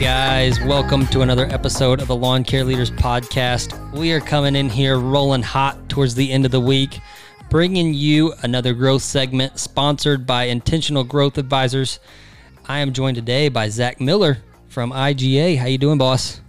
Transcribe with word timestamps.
guys? 0.00 0.58
Welcome 0.62 1.06
to 1.08 1.20
another 1.20 1.44
episode 1.50 2.00
of 2.00 2.08
the 2.08 2.16
Lawn 2.16 2.42
Care 2.42 2.64
Leaders 2.64 2.90
Podcast. 2.90 3.92
We 3.92 4.12
are 4.12 4.20
coming 4.20 4.56
in 4.56 4.70
here 4.70 4.98
rolling 4.98 5.42
hot 5.42 5.90
towards 5.90 6.14
the 6.14 6.32
end 6.32 6.46
of 6.46 6.50
the 6.50 6.60
week, 6.60 7.00
bringing 7.50 7.92
you 7.92 8.32
another 8.42 8.72
growth 8.72 9.02
segment 9.02 9.58
sponsored 9.58 10.26
by 10.26 10.44
Intentional 10.44 11.04
Growth 11.04 11.36
Advisors. 11.36 12.00
I 12.66 12.78
am 12.78 12.94
joined 12.94 13.16
today 13.16 13.50
by 13.50 13.68
Zach 13.68 14.00
Miller 14.00 14.38
from 14.68 14.90
IGA. 14.90 15.58
How 15.58 15.66
you 15.66 15.76
doing, 15.76 15.98
boss? 15.98 16.40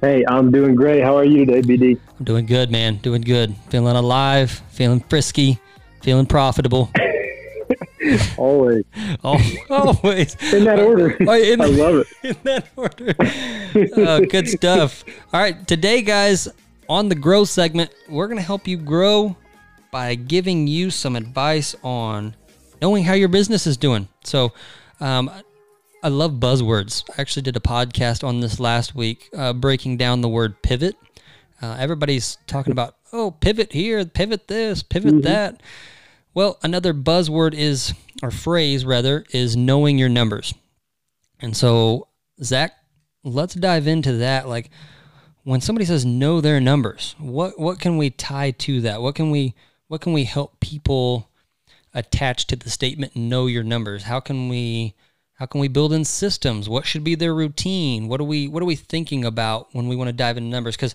Hey, 0.00 0.24
I'm 0.28 0.52
doing 0.52 0.76
great. 0.76 1.02
How 1.02 1.16
are 1.16 1.24
you 1.24 1.44
today, 1.44 1.62
BD? 1.62 1.98
I'm 2.16 2.24
doing 2.24 2.46
good, 2.46 2.70
man. 2.70 2.98
Doing 2.98 3.22
good. 3.22 3.56
Feeling 3.70 3.96
alive, 3.96 4.62
feeling 4.68 5.00
frisky, 5.00 5.58
feeling 6.00 6.26
profitable. 6.26 6.92
always. 8.38 8.84
Oh, 9.22 9.38
always. 9.70 10.36
In 10.52 10.64
that 10.64 10.80
order. 10.80 11.16
Oh, 11.26 11.40
in, 11.40 11.60
I 11.60 11.66
love 11.66 12.04
it. 12.04 12.06
In 12.22 12.36
that 12.44 12.68
order. 12.76 13.14
Oh, 13.96 14.24
good 14.26 14.48
stuff. 14.48 15.04
All 15.32 15.40
right. 15.40 15.66
Today, 15.66 16.02
guys, 16.02 16.48
on 16.88 17.08
the 17.08 17.14
growth 17.14 17.48
segment, 17.48 17.90
we're 18.08 18.26
going 18.26 18.38
to 18.38 18.44
help 18.44 18.66
you 18.66 18.76
grow 18.76 19.36
by 19.90 20.14
giving 20.14 20.66
you 20.66 20.90
some 20.90 21.16
advice 21.16 21.74
on 21.82 22.34
knowing 22.80 23.04
how 23.04 23.14
your 23.14 23.28
business 23.28 23.66
is 23.66 23.76
doing. 23.76 24.08
So, 24.24 24.52
um, 25.00 25.30
I 26.02 26.08
love 26.08 26.32
buzzwords. 26.32 27.08
I 27.16 27.20
actually 27.20 27.42
did 27.42 27.56
a 27.56 27.60
podcast 27.60 28.24
on 28.26 28.40
this 28.40 28.58
last 28.58 28.94
week, 28.94 29.28
uh, 29.36 29.52
breaking 29.52 29.98
down 29.98 30.20
the 30.20 30.28
word 30.28 30.60
pivot. 30.62 30.96
Uh, 31.62 31.76
everybody's 31.78 32.38
talking 32.48 32.72
about, 32.72 32.96
oh, 33.12 33.30
pivot 33.30 33.72
here, 33.72 34.04
pivot 34.04 34.48
this, 34.48 34.82
pivot 34.82 35.22
that. 35.22 35.60
Well, 36.34 36.58
another 36.62 36.94
buzzword 36.94 37.54
is, 37.54 37.94
or 38.22 38.30
phrase 38.30 38.84
rather, 38.84 39.24
is 39.30 39.56
knowing 39.56 39.98
your 39.98 40.08
numbers. 40.08 40.54
And 41.40 41.56
so, 41.56 42.08
Zach, 42.42 42.72
let's 43.22 43.54
dive 43.54 43.86
into 43.86 44.12
that. 44.14 44.48
Like, 44.48 44.70
when 45.44 45.60
somebody 45.60 45.84
says 45.84 46.04
know 46.04 46.40
their 46.40 46.60
numbers, 46.60 47.14
what 47.18 47.58
what 47.58 47.80
can 47.80 47.96
we 47.96 48.10
tie 48.10 48.52
to 48.52 48.80
that? 48.82 49.02
What 49.02 49.14
can 49.14 49.30
we 49.30 49.54
what 49.88 50.00
can 50.00 50.12
we 50.12 50.24
help 50.24 50.60
people 50.60 51.28
attach 51.92 52.46
to 52.46 52.56
the 52.56 52.70
statement 52.70 53.16
know 53.16 53.46
your 53.46 53.64
numbers? 53.64 54.04
How 54.04 54.20
can 54.20 54.48
we 54.48 54.94
how 55.34 55.46
can 55.46 55.60
we 55.60 55.68
build 55.68 55.92
in 55.92 56.04
systems? 56.04 56.68
What 56.68 56.86
should 56.86 57.02
be 57.02 57.16
their 57.16 57.34
routine? 57.34 58.06
What 58.08 58.20
are 58.20 58.24
we 58.24 58.46
what 58.46 58.62
are 58.62 58.66
we 58.66 58.76
thinking 58.76 59.24
about 59.24 59.68
when 59.74 59.88
we 59.88 59.96
want 59.96 60.08
to 60.08 60.12
dive 60.12 60.36
into 60.36 60.48
numbers? 60.48 60.76
Because 60.76 60.94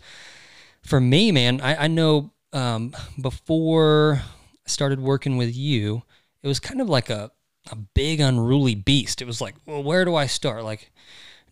for 0.82 1.02
me, 1.02 1.32
man, 1.32 1.60
I, 1.60 1.84
I 1.84 1.88
know 1.88 2.32
um, 2.54 2.96
before 3.20 4.22
Started 4.68 5.00
working 5.00 5.38
with 5.38 5.56
you, 5.56 6.04
it 6.44 6.48
was 6.48 6.60
kind 6.60 6.82
of 6.82 6.90
like 6.90 7.10
a, 7.10 7.32
a 7.72 7.76
big 7.76 8.20
unruly 8.20 8.76
beast. 8.76 9.22
It 9.22 9.26
was 9.26 9.42
like, 9.42 9.56
well, 9.66 9.82
where 9.82 10.06
do 10.06 10.16
I 10.16 10.28
start? 10.28 10.64
Like, 10.64 10.92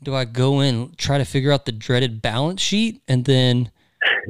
do 0.04 0.14
I 0.14 0.26
go 0.26 0.60
in, 0.60 0.94
try 0.98 1.18
to 1.18 1.26
figure 1.26 1.52
out 1.52 1.66
the 1.66 1.72
dreaded 1.72 2.22
balance 2.22 2.62
sheet? 2.62 3.02
And 3.08 3.26
then 3.26 3.72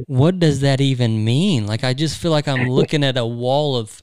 what 0.06 0.40
does 0.40 0.62
that 0.62 0.80
even 0.80 1.26
mean? 1.26 1.68
Like, 1.68 1.84
I 1.84 1.94
just 1.94 2.18
feel 2.18 2.32
like 2.32 2.48
I'm 2.48 2.70
looking 2.70 3.04
at 3.04 3.18
a 3.18 3.26
wall 3.26 3.76
of 3.76 4.02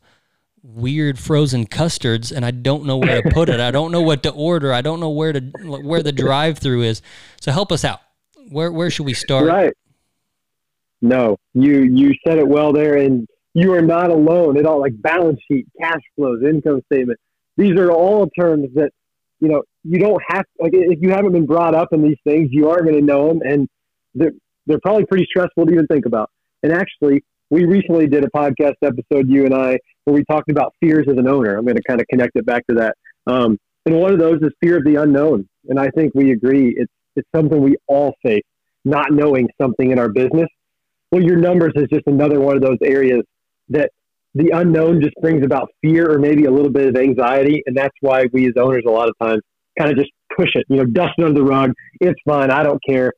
weird 0.62 1.18
frozen 1.18 1.66
custards 1.66 2.30
and 2.30 2.44
I 2.44 2.50
don't 2.50 2.84
know 2.84 2.96
where 2.96 3.22
to 3.22 3.30
put 3.30 3.48
it. 3.48 3.60
I 3.60 3.70
don't 3.70 3.90
know 3.90 4.02
what 4.02 4.22
to 4.24 4.30
order. 4.30 4.72
I 4.72 4.80
don't 4.80 5.00
know 5.00 5.10
where 5.10 5.32
to, 5.32 5.40
where 5.40 6.02
the 6.02 6.12
drive 6.12 6.58
through 6.58 6.82
is. 6.82 7.02
So 7.40 7.52
help 7.52 7.72
us 7.72 7.84
out. 7.84 8.00
Where, 8.48 8.70
where 8.70 8.90
should 8.90 9.06
we 9.06 9.14
start? 9.14 9.46
Right. 9.46 9.72
No, 11.00 11.38
you, 11.54 11.82
you 11.82 12.14
said 12.26 12.38
it 12.38 12.46
well 12.46 12.72
there. 12.72 12.96
And 12.96 13.26
you 13.54 13.74
are 13.74 13.82
not 13.82 14.10
alone 14.10 14.58
at 14.58 14.66
all. 14.66 14.80
Like 14.80 15.00
balance 15.00 15.40
sheet, 15.50 15.66
cash 15.80 16.00
flows, 16.16 16.42
income 16.42 16.82
statement. 16.92 17.18
These 17.56 17.78
are 17.78 17.90
all 17.90 18.28
terms 18.38 18.68
that 18.74 18.90
you 19.40 19.48
know 19.48 19.62
you 19.84 19.98
don't 19.98 20.22
have. 20.28 20.44
Like 20.58 20.72
if 20.74 20.98
you 21.00 21.10
haven't 21.10 21.32
been 21.32 21.46
brought 21.46 21.74
up 21.74 21.88
in 21.92 22.02
these 22.02 22.18
things, 22.24 22.48
you 22.50 22.70
are 22.70 22.82
going 22.82 22.94
to 22.94 23.02
know 23.02 23.28
them, 23.28 23.40
and 23.44 23.68
they're 24.14 24.32
they're 24.66 24.80
probably 24.80 25.04
pretty 25.06 25.26
stressful 25.28 25.66
to 25.66 25.72
even 25.72 25.86
think 25.86 26.06
about. 26.06 26.30
And 26.62 26.72
actually, 26.72 27.24
we 27.50 27.64
recently 27.64 28.06
did 28.06 28.24
a 28.24 28.28
podcast 28.28 28.74
episode, 28.82 29.28
you 29.28 29.44
and 29.44 29.54
I, 29.54 29.78
where 30.04 30.14
we 30.14 30.24
talked 30.24 30.50
about 30.50 30.74
fears 30.80 31.06
as 31.10 31.18
an 31.18 31.28
owner. 31.28 31.56
I'm 31.56 31.64
going 31.64 31.76
to 31.76 31.82
kind 31.82 32.00
of 32.00 32.06
connect 32.08 32.36
it 32.36 32.46
back 32.46 32.66
to 32.68 32.76
that. 32.76 32.96
Um, 33.26 33.58
and 33.84 33.98
one 33.98 34.12
of 34.12 34.20
those 34.20 34.40
is 34.42 34.52
fear 34.62 34.78
of 34.78 34.84
the 34.84 34.96
unknown. 34.96 35.48
And 35.68 35.78
I 35.78 35.88
think 35.90 36.12
we 36.14 36.30
agree 36.30 36.74
it's 36.76 36.92
it's 37.14 37.28
something 37.34 37.60
we 37.60 37.76
all 37.88 38.14
face, 38.24 38.44
not 38.84 39.12
knowing 39.12 39.48
something 39.60 39.90
in 39.90 39.98
our 39.98 40.08
business. 40.08 40.48
Well, 41.10 41.22
your 41.22 41.36
numbers 41.36 41.72
is 41.76 41.88
just 41.92 42.06
another 42.06 42.40
one 42.40 42.56
of 42.56 42.62
those 42.62 42.78
areas 42.82 43.22
that 43.68 43.90
the 44.34 44.50
unknown 44.54 45.00
just 45.00 45.14
brings 45.20 45.44
about 45.44 45.68
fear 45.82 46.10
or 46.10 46.18
maybe 46.18 46.44
a 46.44 46.50
little 46.50 46.70
bit 46.70 46.88
of 46.88 46.96
anxiety. 46.96 47.62
And 47.66 47.76
that's 47.76 47.94
why 48.00 48.24
we 48.32 48.46
as 48.46 48.54
owners, 48.58 48.84
a 48.86 48.90
lot 48.90 49.08
of 49.08 49.14
times, 49.20 49.42
kind 49.78 49.90
of 49.90 49.96
just 49.96 50.10
push 50.36 50.50
it, 50.54 50.64
you 50.68 50.76
know, 50.76 50.84
dust 50.84 51.12
it 51.18 51.24
under 51.24 51.38
the 51.40 51.44
rug. 51.44 51.72
It's 52.00 52.20
fine. 52.26 52.50
I 52.50 52.62
don't 52.62 52.80
care. 52.86 53.12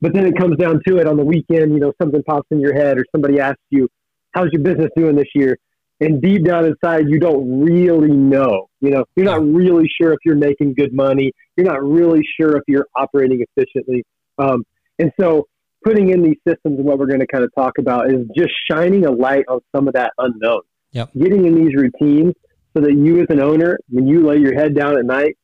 But 0.00 0.12
then 0.14 0.26
it 0.26 0.36
comes 0.36 0.56
down 0.58 0.80
to 0.86 0.98
it 0.98 1.06
on 1.06 1.16
the 1.16 1.24
weekend, 1.24 1.72
you 1.72 1.80
know, 1.80 1.92
something 2.00 2.22
pops 2.24 2.48
in 2.50 2.60
your 2.60 2.74
head 2.74 2.98
or 2.98 3.04
somebody 3.12 3.40
asks 3.40 3.62
you, 3.70 3.88
how's 4.32 4.48
your 4.52 4.62
business 4.62 4.90
doing 4.96 5.16
this 5.16 5.28
year? 5.34 5.56
And 6.00 6.20
deep 6.20 6.44
down 6.44 6.66
inside, 6.66 7.08
you 7.08 7.20
don't 7.20 7.62
really 7.62 8.10
know. 8.10 8.66
You 8.80 8.90
know, 8.90 9.04
you're 9.16 9.24
not 9.24 9.42
really 9.42 9.88
sure 10.00 10.12
if 10.12 10.18
you're 10.24 10.36
making 10.36 10.74
good 10.74 10.92
money. 10.92 11.32
You're 11.56 11.66
not 11.66 11.82
really 11.82 12.20
sure 12.38 12.56
if 12.56 12.64
you're 12.66 12.86
operating 12.96 13.44
efficiently. 13.56 14.04
Um, 14.38 14.64
and 14.98 15.10
so 15.18 15.46
putting 15.84 16.10
in 16.10 16.22
these 16.22 16.38
systems 16.46 16.78
and 16.78 16.84
what 16.84 16.98
we're 16.98 17.06
going 17.06 17.20
to 17.20 17.26
kind 17.26 17.44
of 17.44 17.54
talk 17.54 17.78
about 17.78 18.10
is 18.10 18.26
just 18.36 18.50
shining 18.70 19.06
a 19.06 19.10
light 19.10 19.44
on 19.48 19.60
some 19.74 19.86
of 19.86 19.94
that 19.94 20.12
unknown. 20.18 20.62
Yep. 20.92 21.10
Getting 21.16 21.44
in 21.44 21.54
these 21.54 21.74
routines 21.74 22.34
so 22.74 22.82
that 22.82 22.94
you, 22.94 23.20
as 23.20 23.26
an 23.28 23.40
owner, 23.40 23.78
when 23.88 24.06
you 24.06 24.26
lay 24.26 24.38
your 24.38 24.54
head 24.54 24.74
down 24.74 24.98
at 24.98 25.04
night 25.04 25.36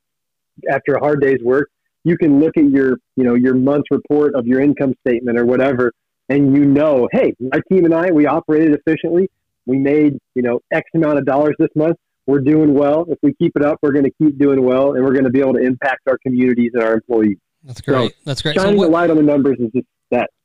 after 0.71 0.95
a 0.95 1.01
hard 1.01 1.21
day's 1.21 1.41
work, 1.43 1.71
you 2.05 2.17
can 2.17 2.41
look 2.41 2.56
at 2.56 2.65
your, 2.65 2.97
you 3.17 3.25
know, 3.25 3.34
your 3.34 3.55
month 3.55 3.84
report 3.91 4.34
of 4.34 4.47
your 4.47 4.61
income 4.61 4.95
statement 5.06 5.39
or 5.39 5.45
whatever, 5.45 5.93
and 6.28 6.57
you 6.57 6.65
know, 6.65 7.09
hey, 7.12 7.34
my 7.41 7.61
team 7.71 7.84
and 7.84 7.95
I, 7.95 8.11
we 8.11 8.27
operated 8.27 8.72
efficiently. 8.72 9.28
We 9.67 9.78
made, 9.78 10.19
you 10.34 10.43
know, 10.43 10.61
X 10.72 10.89
amount 10.95 11.19
of 11.19 11.27
dollars 11.27 11.57
this 11.59 11.69
month. 11.75 11.97
We're 12.27 12.41
doing 12.41 12.72
well. 12.72 13.05
If 13.09 13.19
we 13.22 13.34
keep 13.34 13.53
it 13.57 13.65
up, 13.65 13.78
we're 13.83 13.93
going 13.93 14.05
to 14.05 14.12
keep 14.22 14.39
doing 14.39 14.62
well, 14.62 14.95
and 14.95 15.05
we're 15.05 15.12
going 15.12 15.25
to 15.25 15.31
be 15.31 15.41
able 15.41 15.55
to 15.55 15.61
impact 15.61 16.03
our 16.09 16.19
communities 16.19 16.71
and 16.75 16.83
our 16.83 16.95
employees. 16.95 17.37
That's 17.65 17.81
great. 17.81 18.12
So 18.12 18.17
That's 18.25 18.43
great. 18.43 18.55
Shining 18.55 18.75
so 18.75 18.78
what, 18.78 18.87
the 18.87 18.93
light 18.93 19.11
on 19.11 19.17
the 19.17 19.22
numbers 19.22 19.59
is 19.59 19.71
just 19.72 19.87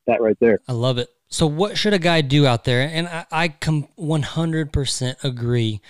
that 0.08 0.22
right 0.22 0.38
there. 0.40 0.60
I 0.68 0.74
love 0.74 0.98
it. 0.98 1.10
So 1.28 1.48
what 1.48 1.78
should 1.78 1.94
a 1.94 2.00
guy 2.00 2.22
do 2.22 2.46
out 2.46 2.64
there? 2.64 2.82
And 2.82 3.08
I, 3.08 3.26
I 3.32 3.48
come 3.50 3.88
100% 3.98 5.24
agree. 5.24 5.82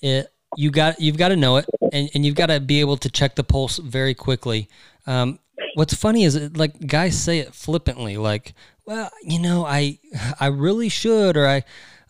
It 0.00 0.30
you 0.56 0.70
got 0.70 1.00
you've 1.00 1.16
got 1.16 1.28
to 1.28 1.36
know 1.36 1.56
it, 1.56 1.66
and, 1.92 2.10
and 2.14 2.24
you've 2.24 2.34
got 2.34 2.46
to 2.46 2.60
be 2.60 2.80
able 2.80 2.96
to 2.98 3.08
check 3.08 3.34
the 3.34 3.44
pulse 3.44 3.78
very 3.78 4.14
quickly. 4.14 4.68
Um, 5.06 5.38
what's 5.74 5.94
funny 5.94 6.24
is 6.24 6.56
like 6.56 6.86
guys 6.86 7.20
say 7.20 7.38
it 7.38 7.54
flippantly, 7.54 8.16
like, 8.16 8.54
well, 8.84 9.10
you 9.22 9.40
know, 9.40 9.64
I 9.64 9.98
I 10.40 10.46
really 10.46 10.88
should, 10.88 11.36
or 11.36 11.46
I, 11.46 11.64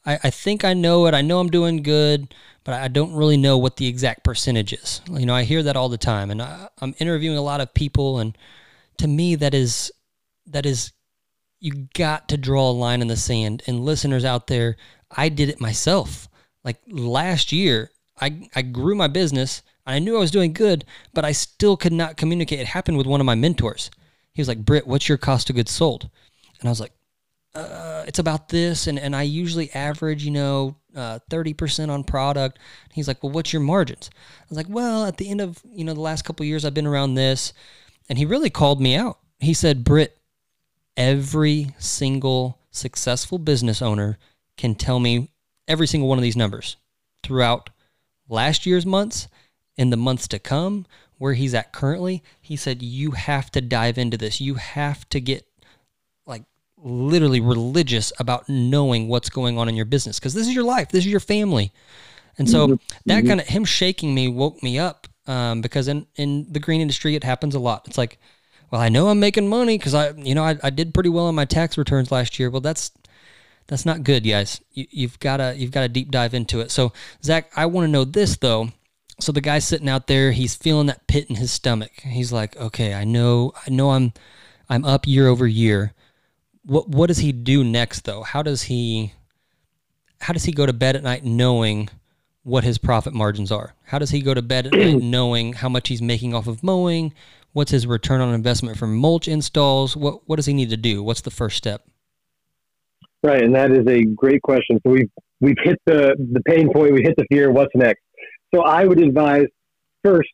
I 0.04 0.18
I 0.24 0.30
think 0.30 0.64
I 0.64 0.74
know 0.74 1.06
it. 1.06 1.14
I 1.14 1.22
know 1.22 1.40
I'm 1.40 1.50
doing 1.50 1.82
good, 1.82 2.34
but 2.64 2.74
I 2.74 2.88
don't 2.88 3.14
really 3.14 3.36
know 3.36 3.58
what 3.58 3.76
the 3.76 3.86
exact 3.86 4.24
percentage 4.24 4.72
is. 4.72 5.00
You 5.10 5.26
know, 5.26 5.34
I 5.34 5.44
hear 5.44 5.62
that 5.62 5.76
all 5.76 5.88
the 5.88 5.98
time, 5.98 6.30
and 6.30 6.42
I, 6.42 6.68
I'm 6.80 6.94
interviewing 6.98 7.38
a 7.38 7.42
lot 7.42 7.60
of 7.60 7.74
people, 7.74 8.18
and 8.18 8.36
to 8.98 9.08
me, 9.08 9.34
that 9.36 9.54
is 9.54 9.92
that 10.46 10.66
is 10.66 10.92
you 11.64 11.88
got 11.94 12.28
to 12.28 12.36
draw 12.36 12.68
a 12.68 12.72
line 12.72 13.00
in 13.00 13.08
the 13.08 13.16
sand. 13.16 13.62
And 13.66 13.86
listeners 13.86 14.22
out 14.22 14.48
there, 14.48 14.76
I 15.10 15.30
did 15.30 15.48
it 15.48 15.62
myself. 15.62 16.28
Like 16.62 16.76
last 16.86 17.52
year, 17.52 17.90
I, 18.20 18.50
I 18.54 18.60
grew 18.60 18.94
my 18.94 19.08
business. 19.08 19.62
I 19.86 19.98
knew 19.98 20.14
I 20.14 20.20
was 20.20 20.30
doing 20.30 20.52
good, 20.52 20.84
but 21.14 21.24
I 21.24 21.32
still 21.32 21.78
could 21.78 21.94
not 21.94 22.18
communicate. 22.18 22.60
It 22.60 22.66
happened 22.66 22.98
with 22.98 23.06
one 23.06 23.18
of 23.18 23.24
my 23.24 23.34
mentors. 23.34 23.90
He 24.34 24.42
was 24.42 24.48
like, 24.48 24.62
Britt, 24.62 24.86
what's 24.86 25.08
your 25.08 25.16
cost 25.16 25.48
of 25.48 25.56
goods 25.56 25.72
sold? 25.72 26.10
And 26.60 26.68
I 26.68 26.70
was 26.70 26.80
like, 26.80 26.92
uh, 27.54 28.04
it's 28.06 28.18
about 28.18 28.50
this. 28.50 28.86
And, 28.86 28.98
and 28.98 29.16
I 29.16 29.22
usually 29.22 29.72
average, 29.72 30.22
you 30.22 30.32
know, 30.32 30.76
uh, 30.94 31.20
30% 31.30 31.88
on 31.88 32.04
product. 32.04 32.58
He's 32.92 33.08
like, 33.08 33.22
well, 33.22 33.32
what's 33.32 33.54
your 33.54 33.62
margins? 33.62 34.10
I 34.12 34.44
was 34.50 34.58
like, 34.58 34.68
well, 34.68 35.06
at 35.06 35.16
the 35.16 35.30
end 35.30 35.40
of, 35.40 35.62
you 35.64 35.84
know, 35.84 35.94
the 35.94 36.00
last 36.00 36.26
couple 36.26 36.44
years, 36.44 36.66
I've 36.66 36.74
been 36.74 36.86
around 36.86 37.14
this. 37.14 37.54
And 38.10 38.18
he 38.18 38.26
really 38.26 38.50
called 38.50 38.82
me 38.82 38.96
out. 38.96 39.18
He 39.40 39.54
said, 39.54 39.82
Britt, 39.82 40.18
every 40.96 41.74
single 41.78 42.58
successful 42.70 43.38
business 43.38 43.80
owner 43.80 44.18
can 44.56 44.74
tell 44.74 45.00
me 45.00 45.30
every 45.66 45.86
single 45.86 46.08
one 46.08 46.18
of 46.18 46.22
these 46.22 46.36
numbers 46.36 46.76
throughout 47.22 47.70
last 48.28 48.66
year's 48.66 48.86
months 48.86 49.28
in 49.76 49.90
the 49.90 49.96
months 49.96 50.28
to 50.28 50.38
come 50.38 50.86
where 51.18 51.34
he's 51.34 51.54
at 51.54 51.72
currently. 51.72 52.22
He 52.40 52.56
said 52.56 52.82
you 52.82 53.12
have 53.12 53.50
to 53.52 53.60
dive 53.60 53.98
into 53.98 54.16
this. 54.16 54.40
You 54.40 54.54
have 54.54 55.08
to 55.10 55.20
get 55.20 55.46
like 56.26 56.42
literally 56.76 57.40
religious 57.40 58.12
about 58.18 58.48
knowing 58.48 59.08
what's 59.08 59.30
going 59.30 59.58
on 59.58 59.68
in 59.68 59.76
your 59.76 59.86
business 59.86 60.18
because 60.18 60.34
this 60.34 60.46
is 60.46 60.54
your 60.54 60.64
life. 60.64 60.88
This 60.88 61.04
is 61.04 61.10
your 61.10 61.20
family. 61.20 61.72
And 62.36 62.50
so 62.50 62.66
mm-hmm. 62.66 62.74
that 63.06 63.18
mm-hmm. 63.18 63.28
kind 63.28 63.40
of 63.40 63.46
him 63.46 63.64
shaking 63.64 64.14
me 64.14 64.28
woke 64.28 64.62
me 64.62 64.78
up 64.78 65.06
um, 65.26 65.60
because 65.60 65.88
in 65.88 66.06
in 66.16 66.52
the 66.52 66.60
green 66.60 66.80
industry 66.80 67.14
it 67.14 67.24
happens 67.24 67.54
a 67.54 67.60
lot. 67.60 67.86
It's 67.86 67.98
like 67.98 68.18
well, 68.74 68.82
I 68.82 68.88
know 68.88 69.06
I'm 69.06 69.20
making 69.20 69.48
money 69.48 69.78
because 69.78 69.94
I, 69.94 70.10
you 70.16 70.34
know, 70.34 70.42
I, 70.42 70.58
I 70.60 70.70
did 70.70 70.94
pretty 70.94 71.08
well 71.08 71.26
on 71.26 71.36
my 71.36 71.44
tax 71.44 71.78
returns 71.78 72.10
last 72.10 72.40
year. 72.40 72.50
Well, 72.50 72.60
that's 72.60 72.90
that's 73.68 73.86
not 73.86 74.02
good, 74.02 74.26
guys. 74.26 74.60
You, 74.72 74.86
you've 74.90 75.20
got 75.20 75.36
to 75.36 75.54
you've 75.56 75.70
got 75.70 75.82
to 75.82 75.88
deep 75.88 76.10
dive 76.10 76.34
into 76.34 76.58
it. 76.58 76.72
So, 76.72 76.92
Zach, 77.22 77.52
I 77.54 77.66
want 77.66 77.84
to 77.84 77.88
know 77.92 78.02
this 78.02 78.36
though. 78.36 78.70
so 79.20 79.30
the 79.30 79.40
guy's 79.40 79.64
sitting 79.64 79.88
out 79.88 80.08
there, 80.08 80.32
he's 80.32 80.56
feeling 80.56 80.88
that 80.88 81.06
pit 81.06 81.30
in 81.30 81.36
his 81.36 81.52
stomach. 81.52 81.92
He's 82.02 82.32
like, 82.32 82.56
okay, 82.56 82.94
I 82.94 83.04
know, 83.04 83.52
I 83.64 83.70
know 83.70 83.92
I'm, 83.92 84.12
I'm 84.68 84.84
up 84.84 85.06
year 85.06 85.28
over 85.28 85.46
year. 85.46 85.92
What, 86.64 86.88
what 86.88 87.06
does 87.06 87.18
he 87.18 87.30
do 87.30 87.62
next 87.62 88.00
though? 88.00 88.24
How 88.24 88.42
does 88.42 88.62
he, 88.62 89.12
how 90.20 90.32
does 90.32 90.46
he 90.46 90.52
go 90.52 90.66
to 90.66 90.72
bed 90.72 90.96
at 90.96 91.04
night 91.04 91.24
knowing 91.24 91.90
what 92.42 92.64
his 92.64 92.78
profit 92.78 93.14
margins 93.14 93.52
are? 93.52 93.76
How 93.84 94.00
does 94.00 94.10
he 94.10 94.20
go 94.20 94.34
to 94.34 94.42
bed 94.42 94.66
at 94.66 94.72
night 94.72 94.96
knowing 95.00 95.52
how 95.52 95.68
much 95.68 95.86
he's 95.86 96.02
making 96.02 96.34
off 96.34 96.48
of 96.48 96.64
mowing? 96.64 97.14
What's 97.54 97.70
his 97.70 97.86
return 97.86 98.20
on 98.20 98.34
investment 98.34 98.76
from 98.76 98.96
mulch 98.96 99.28
installs? 99.28 99.96
What, 99.96 100.28
what 100.28 100.36
does 100.36 100.46
he 100.46 100.52
need 100.52 100.70
to 100.70 100.76
do? 100.76 101.04
What's 101.04 101.20
the 101.20 101.30
first 101.30 101.56
step? 101.56 101.86
Right, 103.22 103.42
and 103.42 103.54
that 103.54 103.70
is 103.70 103.86
a 103.86 104.04
great 104.04 104.42
question. 104.42 104.80
So 104.84 104.92
we've 104.92 105.10
we've 105.40 105.56
hit 105.62 105.80
the 105.86 106.16
the 106.32 106.40
pain 106.42 106.70
point, 106.72 106.92
we 106.92 107.02
hit 107.02 107.14
the 107.16 107.24
fear. 107.30 107.50
What's 107.52 107.70
next? 107.74 108.02
So 108.52 108.62
I 108.62 108.84
would 108.84 109.00
advise 109.00 109.46
first 110.02 110.28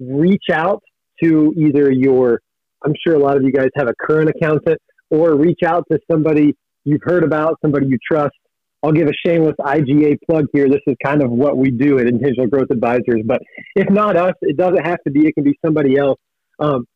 reach 0.00 0.46
out 0.50 0.82
to 1.22 1.52
either 1.56 1.92
your 1.92 2.40
I'm 2.84 2.94
sure 3.06 3.14
a 3.14 3.18
lot 3.18 3.36
of 3.36 3.42
you 3.42 3.52
guys 3.52 3.68
have 3.76 3.88
a 3.88 3.94
current 4.00 4.30
accountant 4.30 4.80
or 5.10 5.36
reach 5.36 5.60
out 5.64 5.84
to 5.92 5.98
somebody 6.10 6.56
you've 6.84 7.02
heard 7.04 7.24
about, 7.24 7.58
somebody 7.62 7.86
you 7.88 7.98
trust. 8.10 8.34
I'll 8.82 8.92
give 8.92 9.08
a 9.08 9.12
shameless 9.26 9.54
IGA 9.60 10.16
plug 10.28 10.46
here. 10.52 10.68
This 10.68 10.80
is 10.86 10.96
kind 11.04 11.22
of 11.22 11.30
what 11.30 11.56
we 11.56 11.70
do 11.70 11.98
at 11.98 12.06
Intentional 12.06 12.46
Growth 12.46 12.70
Advisors. 12.70 13.22
But 13.24 13.40
if 13.76 13.88
not 13.90 14.16
us, 14.16 14.34
it 14.42 14.56
doesn't 14.56 14.84
have 14.84 14.98
to 15.04 15.10
be. 15.10 15.26
It 15.26 15.34
can 15.34 15.44
be 15.44 15.58
somebody 15.64 15.96
else. 15.96 16.18
Um, 16.58 16.86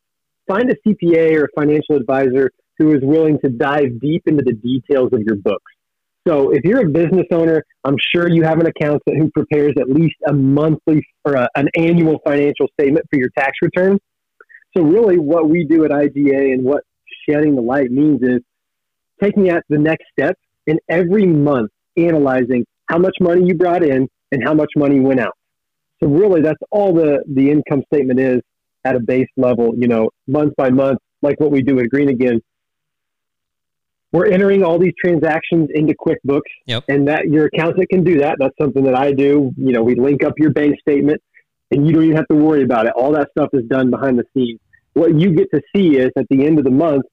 find 0.47 0.71
a 0.71 0.77
CPA 0.87 1.37
or 1.37 1.45
a 1.45 1.61
financial 1.61 1.97
advisor 1.97 2.51
who 2.79 2.93
is 2.93 3.01
willing 3.03 3.39
to 3.45 3.51
dive 3.51 4.01
deep 4.01 4.23
into 4.27 4.43
the 4.45 4.55
details 4.55 5.11
of 5.13 5.21
your 5.21 5.37
books. 5.37 5.73
So 6.27 6.51
if 6.51 6.63
you're 6.65 6.87
a 6.87 6.91
business 6.91 7.27
owner, 7.33 7.65
I'm 7.85 7.97
sure 8.15 8.29
you 8.29 8.43
have 8.45 8.61
an 8.61 8.67
accountant 8.67 9.17
who 9.17 9.31
prepares 9.31 9.73
at 9.81 9.89
least 9.89 10.17
a 10.27 10.33
monthly 10.33 11.07
or 11.25 11.35
a, 11.35 11.49
an 11.57 11.69
annual 11.75 12.19
financial 12.25 12.67
statement 12.79 13.07
for 13.11 13.19
your 13.19 13.31
tax 13.37 13.53
return. 13.63 13.99
So 14.77 14.83
really 14.83 15.19
what 15.19 15.49
we 15.49 15.65
do 15.65 15.85
at 15.85 15.91
IGA 15.91 16.53
and 16.53 16.65
what 16.65 16.85
shedding 17.29 17.55
the 17.55 17.63
light 17.63 17.91
means 17.91 18.21
is 18.23 18.41
taking 19.23 19.45
that 19.45 19.65
the 19.69 19.79
next 19.79 20.05
step 20.13 20.37
and 20.67 20.79
every 20.89 21.27
month 21.27 21.71
analyzing 21.97 22.67
how 22.87 22.99
much 22.99 23.17
money 23.21 23.47
you 23.47 23.55
brought 23.55 23.83
in 23.83 24.09
and 24.31 24.45
how 24.45 24.55
much 24.55 24.71
money 24.77 25.01
went 25.01 25.21
out. 25.21 25.37
So 26.03 26.09
really 26.09 26.43
that's 26.43 26.61
all 26.71 26.93
the, 26.93 27.25
the 27.27 27.51
income 27.51 27.83
statement 27.93 28.21
is 28.21 28.41
at 28.89 28.97
a 28.97 29.01
base 29.01 29.29
level, 29.37 29.73
you 29.77 29.89
know, 29.89 30.11
month 30.27 30.55
by 30.57 30.71
month, 30.71 30.99
like 31.23 31.39
what 31.41 31.51
we 31.51 31.63
do 31.63 31.79
at 31.79 31.89
Green 31.91 32.09
Again 32.09 32.41
we're 34.13 34.27
entering 34.27 34.63
all 34.63 34.79
these 34.79 34.95
transactions 34.99 35.69
into 35.75 35.95
QuickBooks, 35.95 36.41
yep. 36.67 36.85
and 36.89 37.09
that 37.09 37.27
your 37.27 37.47
accountant 37.47 37.89
can 37.91 38.05
do 38.05 38.21
that. 38.21 38.37
That's 38.39 38.57
something 38.61 38.85
that 38.85 38.95
I 38.95 39.13
do. 39.13 39.53
You 39.57 39.73
know, 39.73 39.83
we 39.83 39.97
link 39.97 40.25
up 40.25 40.35
your 40.39 40.51
bank 40.51 40.77
statement, 40.81 41.23
and 41.71 41.87
you 41.87 41.93
don't 41.93 42.05
even 42.05 42.17
have 42.17 42.29
to 42.29 42.37
worry 42.37 42.63
about 42.63 42.87
it. 42.87 42.93
All 42.97 43.13
that 43.13 43.29
stuff 43.37 43.51
is 43.53 43.65
done 43.69 43.91
behind 43.91 44.19
the 44.19 44.25
scenes. 44.35 44.61
What 44.95 45.19
you 45.19 45.35
get 45.35 45.51
to 45.53 45.61
see 45.75 45.99
is 45.99 46.11
at 46.17 46.27
the 46.31 46.47
end 46.47 46.59
of 46.59 46.65
the 46.65 46.71
month, 46.71 47.05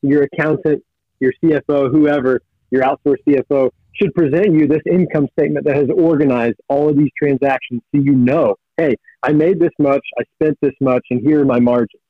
your 0.00 0.22
accountant, 0.22 0.82
your 1.20 1.32
CFO, 1.42 1.90
whoever, 1.90 2.40
your 2.70 2.82
outsourced 2.82 3.24
CFO 3.26 3.70
should 3.92 4.14
present 4.14 4.52
you 4.52 4.66
this 4.66 4.82
income 4.90 5.28
statement 5.38 5.66
that 5.66 5.76
has 5.76 5.88
organized 5.94 6.56
all 6.68 6.88
of 6.88 6.96
these 6.96 7.10
transactions, 7.18 7.82
so 7.94 8.00
you 8.00 8.12
know, 8.12 8.54
hey, 8.78 8.96
I 9.22 9.32
made 9.32 9.60
this 9.60 9.72
much, 9.78 10.02
I 10.18 10.22
spent 10.36 10.56
this 10.62 10.74
much, 10.80 11.04
and 11.10 11.20
here 11.20 11.42
are 11.42 11.44
my 11.44 11.60
margins. 11.60 12.02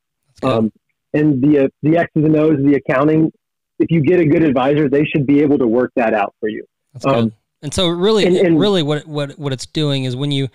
Um, 0.43 0.71
and 1.13 1.43
the 1.43 1.65
uh, 1.65 1.69
the 1.83 1.97
X's 1.97 2.25
and 2.25 2.37
O's, 2.37 2.59
the 2.63 2.75
accounting 2.75 3.33
if 3.79 3.91
you 3.91 4.01
get 4.01 4.21
a 4.21 4.25
good 4.25 4.43
advisor, 4.43 4.89
they 4.89 5.05
should 5.05 5.27
be 5.27 5.41
able 5.41 5.59
to 5.59 5.67
work 5.67 5.93
that 5.97 6.15
out 6.15 6.35
for 6.41 6.49
you. 6.49 6.65
That's 6.93 7.05
good. 7.05 7.15
Um, 7.15 7.33
and 7.63 7.73
so 7.73 7.89
really, 7.89 8.27
and, 8.27 8.37
and, 8.37 8.61
really 8.61 8.83
what, 8.83 9.07
what, 9.07 9.39
what 9.39 9.53
it's 9.53 9.67
doing 9.67 10.05
is 10.05 10.15
when 10.17 10.31
you, 10.31 10.49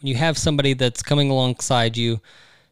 when 0.00 0.08
you 0.08 0.14
have 0.16 0.38
somebody 0.38 0.74
that's 0.74 1.02
coming 1.02 1.30
alongside 1.30 1.96
you 1.96 2.20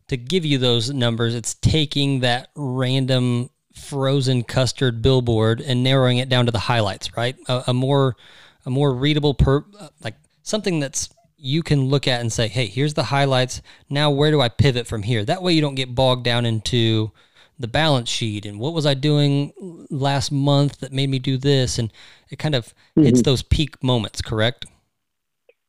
to 0.08 0.17
give 0.17 0.44
you 0.44 0.58
those 0.58 0.93
numbers, 0.93 1.35
it's 1.35 1.55
taking 1.55 2.20
that 2.20 2.49
random 2.55 3.50
frozen 3.75 4.43
custard 4.43 5.02
billboard 5.02 5.61
and 5.61 5.82
narrowing 5.82 6.19
it 6.19 6.29
down 6.29 6.46
to 6.46 6.52
the 6.52 6.58
highlights, 6.58 7.17
right? 7.17 7.37
A, 7.49 7.64
a 7.69 7.75
more, 7.75 8.17
a 8.64 8.70
more 8.70 8.94
readable 8.94 9.35
per 9.35 9.64
like 10.02 10.14
something 10.43 10.81
that's 10.81 11.08
you 11.44 11.62
can 11.62 11.87
look 11.87 12.08
at 12.08 12.20
and 12.20 12.32
say, 12.32 12.49
Hey, 12.49 12.67
here's 12.67 12.94
the 12.94 13.05
highlights. 13.05 13.62
Now, 13.91 14.11
where 14.11 14.31
do 14.31 14.41
I 14.41 14.49
pivot 14.49 14.87
from 14.87 15.02
here? 15.02 15.25
That 15.25 15.43
way 15.43 15.52
you 15.52 15.61
don't 15.61 15.75
get 15.75 15.94
bogged 15.94 16.25
down 16.25 16.46
into, 16.46 17.12
the 17.58 17.69
balance 17.69 18.08
sheet 18.08 18.46
and 18.46 18.58
what 18.58 18.75
was 18.75 18.87
I 18.87 18.94
doing 18.94 19.52
last 19.91 20.32
month 20.32 20.81
that 20.81 20.93
made 20.93 21.08
me 21.08 21.19
do 21.19 21.37
this, 21.37 21.79
and 21.79 21.93
it 22.31 22.38
kind 22.38 22.55
of 22.55 22.67
mm-hmm. 22.67 23.05
hits 23.05 23.23
those 23.23 23.43
peak 23.43 23.82
moments. 23.82 24.20
Correct? 24.20 24.67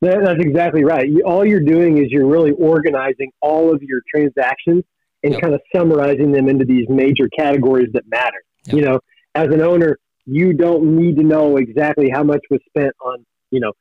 That's 0.00 0.40
exactly 0.40 0.84
right. 0.84 1.08
all 1.24 1.44
you're 1.44 1.60
doing 1.60 1.98
is 1.98 2.10
you're 2.10 2.26
really 2.26 2.52
organizing 2.52 3.30
all 3.40 3.74
of 3.74 3.82
your 3.82 4.02
transactions 4.14 4.84
and 5.22 5.32
yep. 5.32 5.40
kind 5.40 5.54
of 5.54 5.60
summarizing 5.74 6.32
them 6.32 6.48
into 6.48 6.64
these 6.64 6.86
major 6.88 7.28
categories 7.36 7.88
that 7.94 8.04
matter. 8.06 8.42
Yep. 8.66 8.76
You 8.76 8.82
know, 8.82 9.00
as 9.34 9.46
an 9.46 9.62
owner, 9.62 9.98
you 10.26 10.52
don't 10.52 10.96
need 10.96 11.16
to 11.16 11.22
know 11.22 11.56
exactly 11.56 12.10
how 12.12 12.22
much 12.22 12.42
was 12.50 12.60
spent 12.68 12.92
on, 13.00 13.24
you 13.50 13.60
know, 13.60 13.72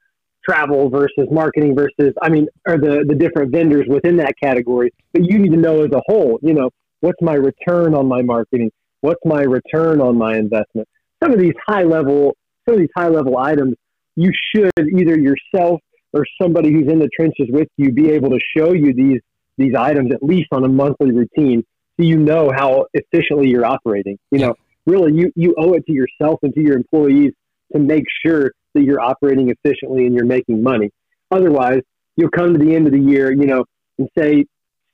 travel 0.48 0.90
versus 0.90 1.28
marketing 1.32 1.76
versus, 1.76 2.14
I 2.22 2.30
mean, 2.30 2.48
or 2.68 2.78
the, 2.78 3.06
the 3.08 3.16
different 3.16 3.52
vendors 3.52 3.86
within 3.88 4.18
that 4.18 4.34
category, 4.42 4.94
but 5.14 5.24
you 5.24 5.40
need 5.40 5.52
to 5.52 5.58
know 5.58 5.84
as 5.84 5.92
a 5.92 6.02
whole, 6.08 6.40
you 6.42 6.54
know, 6.54 6.70
What's 7.06 7.22
my 7.22 7.36
return 7.36 7.94
on 7.94 8.08
my 8.08 8.24
marketing? 8.24 8.72
What's 9.02 9.24
my 9.24 9.42
return 9.42 10.02
on 10.02 10.18
my 10.18 10.38
investment? 10.38 10.88
Some 11.24 11.34
of 11.34 11.40
these 11.40 11.54
high 11.68 11.84
level, 11.84 12.36
some 12.66 12.74
of 12.74 12.80
these 12.80 12.90
high 12.98 13.10
level 13.10 13.38
items, 13.38 13.76
you 14.16 14.32
should 14.52 14.72
either 14.76 15.16
yourself 15.16 15.82
or 16.14 16.26
somebody 16.42 16.74
who's 16.74 16.92
in 16.92 16.98
the 16.98 17.10
trenches 17.16 17.46
with 17.50 17.68
you 17.78 17.92
be 17.92 18.10
able 18.10 18.32
to 18.32 18.40
show 18.58 18.74
you 18.74 18.92
these 18.96 19.22
these 19.60 19.76
items 19.78 20.12
at 20.14 20.24
least 20.24 20.48
on 20.52 20.66
a 20.66 20.68
monthly 20.68 21.12
routine, 21.12 21.64
so 21.96 22.04
you 22.04 22.18
know 22.18 22.52
how 22.54 22.88
efficiently 22.96 23.50
you're 23.50 23.66
operating. 23.66 24.18
You 24.32 24.40
know, 24.40 24.56
really, 24.88 25.14
you 25.14 25.32
you 25.36 25.54
owe 25.60 25.74
it 25.74 25.86
to 25.86 25.94
yourself 25.94 26.40
and 26.42 26.56
to 26.56 26.62
your 26.62 26.76
employees 26.76 27.34
to 27.72 27.80
make 27.80 28.06
sure 28.26 28.52
that 28.76 28.84
you're 28.84 29.02
operating 29.02 29.50
efficiently 29.50 30.06
and 30.06 30.16
you're 30.16 30.26
making 30.26 30.62
money. 30.62 30.92
Otherwise, 31.32 31.82
you'll 32.16 32.30
come 32.30 32.54
to 32.54 32.60
the 32.60 32.76
end 32.76 32.88
of 32.88 32.94
the 32.94 33.00
year, 33.00 33.32
you 33.32 33.48
know, 33.48 33.66
and 33.98 34.08
say 34.18 34.46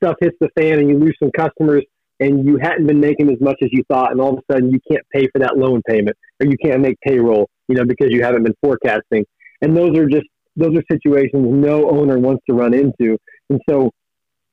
stuff 0.02 0.16
hits 0.20 0.38
the 0.40 0.50
fan 0.58 0.80
and 0.80 0.90
you 0.90 0.98
lose 0.98 1.16
some 1.22 1.32
customers 1.32 1.84
and 2.20 2.46
you 2.46 2.58
hadn't 2.62 2.86
been 2.88 3.00
making 3.00 3.32
as 3.32 3.42
much 3.42 3.58
as 3.64 3.70
you 3.72 3.84
thought, 3.92 4.12
and 4.12 4.22
all 4.22 4.34
of 4.34 4.40
a 4.40 4.54
sudden 4.54 4.72
you 4.72 4.80
can't 4.90 5.04
pay 5.12 5.28
for 5.32 5.40
that 5.40 5.58
loan 5.58 5.82
payment 5.88 6.16
or 6.40 6.48
you 6.48 6.58
can't 6.64 6.80
make 6.80 6.98
payroll, 7.02 7.50
you 7.68 7.76
know, 7.76 7.84
because 7.84 8.10
you 8.12 8.24
haven't 8.24 8.44
been 8.44 8.56
forecasting. 8.64 9.26
And 9.62 9.76
those 9.76 9.98
are 9.98 10.08
just 10.08 10.26
those 10.56 10.76
are 10.76 10.84
situations 10.92 11.48
no 11.48 11.90
owner 11.90 12.20
wants 12.20 12.44
to 12.50 12.56
run 12.56 12.74
into. 12.74 13.18
And 13.50 13.60
so, 13.68 13.92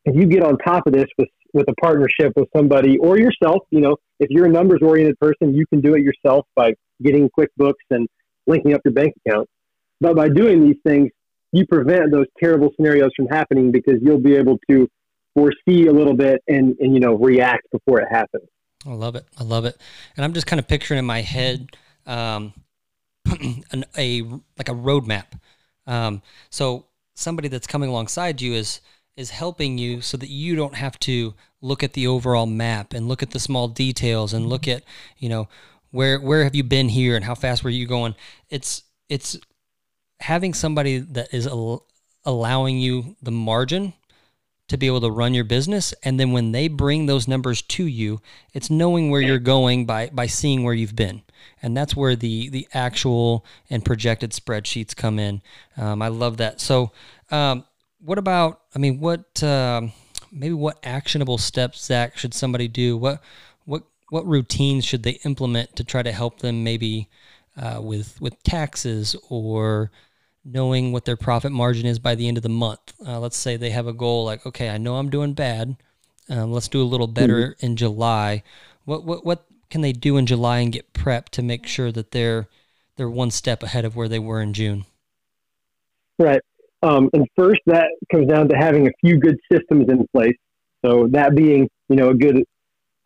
if 0.05 0.14
you 0.14 0.26
get 0.26 0.43
on 0.43 0.57
top 0.59 0.87
of 0.87 0.93
this 0.95 1.07
with 1.19 1.29
with 1.52 1.67
a 1.69 1.75
partnership 1.81 2.33
with 2.37 2.49
somebody 2.57 2.99
or 2.99 3.19
yourself, 3.19 3.62
you 3.71 3.81
know, 3.81 3.97
if 4.21 4.31
you're 4.31 4.47
a 4.47 4.50
numbers 4.50 4.81
oriented 4.83 5.19
person, 5.19 5.55
you 5.55 5.67
can 5.67 5.81
do 5.81 5.95
it 5.95 6.02
yourself 6.02 6.47
by 6.55 6.73
getting 7.02 7.29
QuickBooks 7.38 7.75
and 7.91 8.09
linking 8.49 8.75
up 8.75 8.81
your 8.85 8.95
bank 8.95 9.14
account. 9.25 9.49
But 10.00 10.17
by 10.17 10.28
doing 10.28 10.64
these 10.64 10.78
things, 10.85 11.11
you 11.52 11.67
prevent 11.67 12.11
those 12.12 12.26
terrible 12.43 12.71
scenarios 12.76 13.11
from 13.17 13.26
happening 13.26 13.71
because 13.71 13.97
you'll 14.02 14.19
be 14.19 14.35
able 14.35 14.59
to 14.71 14.88
foresee 15.35 15.87
a 15.87 15.93
little 15.93 16.14
bit 16.14 16.43
and, 16.49 16.76
and 16.81 16.95
you 16.95 17.00
know 17.00 17.14
react 17.14 17.71
before 17.71 18.00
it 18.00 18.09
happens. 18.11 18.49
I 18.87 18.93
love 18.93 19.17
it. 19.17 19.26
I 19.38 19.45
love 19.45 19.64
it. 19.64 19.81
And 20.17 20.25
I'm 20.25 20.33
just 20.33 20.47
kind 20.47 20.61
of 20.61 20.69
picturing 20.69 20.99
in 20.99 21.05
my 21.05 21.21
head 21.21 21.76
um, 22.07 22.52
an, 23.71 23.85
a 23.97 24.23
like 24.57 24.69
a 24.69 24.75
roadmap. 24.75 25.26
Um, 25.87 26.23
so 26.50 26.87
somebody 27.14 27.49
that's 27.49 27.67
coming 27.67 27.88
alongside 27.88 28.40
you 28.40 28.55
is 28.55 28.81
is 29.17 29.31
helping 29.31 29.78
you 29.78 30.00
so 30.00 30.17
that 30.17 30.28
you 30.28 30.55
don't 30.55 30.76
have 30.76 30.99
to 31.00 31.35
look 31.61 31.83
at 31.83 31.95
the 31.95 32.07
overall 32.07 32.47
map 32.47 32.93
and 32.93 33.09
look 33.09 33.23
at 33.23 33.33
the 33.33 33.40
small 33.40 33.67
details 33.67 34.33
and 34.33 34.47
look 34.47 34.69
at 34.69 34.85
you 35.19 35.28
know 35.28 35.49
where 35.90 36.21
where 36.21 36.45
have 36.45 36.54
you 36.54 36.64
been 36.64 36.88
here 36.88 37.16
and 37.16 37.25
how 37.25 37.35
fast 37.35 37.64
were 37.64 37.71
you 37.71 37.87
going. 37.87 38.14
It's 38.50 38.83
it's 39.09 39.38
having 40.21 40.54
somebody 40.54 40.99
that 40.99 41.33
is 41.33 41.47
al- 41.47 41.87
allowing 42.25 42.78
you 42.78 43.16
the 43.23 43.30
margin 43.30 43.95
to 44.68 44.76
be 44.76 44.87
able 44.87 45.00
to 45.00 45.11
run 45.11 45.33
your 45.33 45.45
business. 45.45 45.95
And 46.02 46.21
then 46.21 46.33
when 46.33 46.52
they 46.52 46.68
bring 46.68 47.07
those 47.07 47.26
numbers 47.26 47.62
to 47.62 47.85
you 47.85 48.21
it's 48.52 48.68
knowing 48.71 49.11
where 49.11 49.21
you're 49.21 49.38
going 49.38 49.87
by 49.87 50.11
by 50.12 50.26
seeing 50.26 50.62
where 50.62 50.75
you've 50.75 50.97
been. 50.97 51.23
And 51.62 51.76
that's 51.76 51.97
where 51.97 52.16
the 52.16 52.49
the 52.50 52.68
actual 52.75 53.45
and 53.71 53.85
projected 53.85 54.33
spreadsheets 54.33 54.95
come 54.95 55.18
in. 55.18 55.42
Um, 55.76 56.02
i 56.02 56.09
love 56.09 56.37
that. 56.38 56.61
So 56.61 56.92
um, 57.30 57.64
what 58.00 58.18
about 58.18 58.61
i 58.75 58.78
mean 58.78 59.00
what 59.00 59.42
um, 59.42 59.92
maybe 60.30 60.54
what 60.54 60.78
actionable 60.85 61.38
steps 61.38 61.85
zach 61.85 62.16
should 62.16 62.35
somebody 62.35 62.68
do? 62.68 62.97
What 62.97 63.23
what 64.11 64.27
routines 64.27 64.85
should 64.85 65.03
they 65.03 65.19
implement 65.25 65.77
to 65.77 65.85
try 65.85 66.03
to 66.03 66.12
help 66.12 66.41
them 66.41 66.65
maybe 66.65 67.09
uh, 67.57 67.81
with 67.83 68.21
with 68.21 68.43
taxes 68.43 69.17
or 69.29 69.91
knowing 70.45 70.93
what 70.93 71.05
their 71.05 71.17
profit 71.17 71.53
margin 71.53 71.87
is 71.87 71.99
by 71.99 72.15
the 72.15 72.27
end 72.27 72.37
of 72.37 72.43
the 72.43 72.49
month. 72.49 72.95
Uh, 73.07 73.19
let's 73.21 73.37
say 73.37 73.57
they 73.57 73.71
have 73.71 73.87
a 73.87 73.93
goal 73.93 74.25
like, 74.25 74.47
okay, 74.47 74.71
I 74.71 74.79
know 74.79 74.97
I'm 74.97 75.11
doing 75.11 75.35
bad. 75.35 75.77
Um, 76.31 76.53
let's 76.53 76.69
do 76.69 76.83
a 76.83 76.85
little 76.85 77.07
better 77.07 77.49
mm-hmm. 77.49 77.67
in 77.67 77.77
July. 77.77 78.43
What 78.85 79.05
what 79.05 79.25
what 79.25 79.45
can 79.71 79.81
they 79.81 79.93
do 79.93 80.17
in 80.17 80.27
July 80.27 80.59
and 80.59 80.73
get 80.73 80.93
prepped 80.93 81.31
to 81.31 81.43
make 81.43 81.67
sure 81.67 81.93
that 81.93 82.12
they're 82.12 82.49
they're 82.97 83.11
one 83.11 83.31
step 83.31 83.62
ahead 83.62 83.85
of 83.85 83.97
where 83.97 84.09
they 84.09 84.19
were 84.19 84.41
in 84.41 84.53
June? 84.53 84.85
Right. 86.19 86.41
Um, 86.83 87.11
and 87.12 87.27
first, 87.37 87.61
that 87.67 87.88
comes 88.11 88.29
down 88.29 88.49
to 88.49 88.57
having 88.57 88.87
a 88.87 88.91
few 89.00 89.19
good 89.19 89.38
systems 89.50 89.88
in 89.88 90.07
place. 90.15 90.37
So 90.85 91.09
that 91.11 91.35
being, 91.35 91.69
you 91.88 91.97
know, 91.97 92.11
a 92.11 92.15
good 92.15 92.45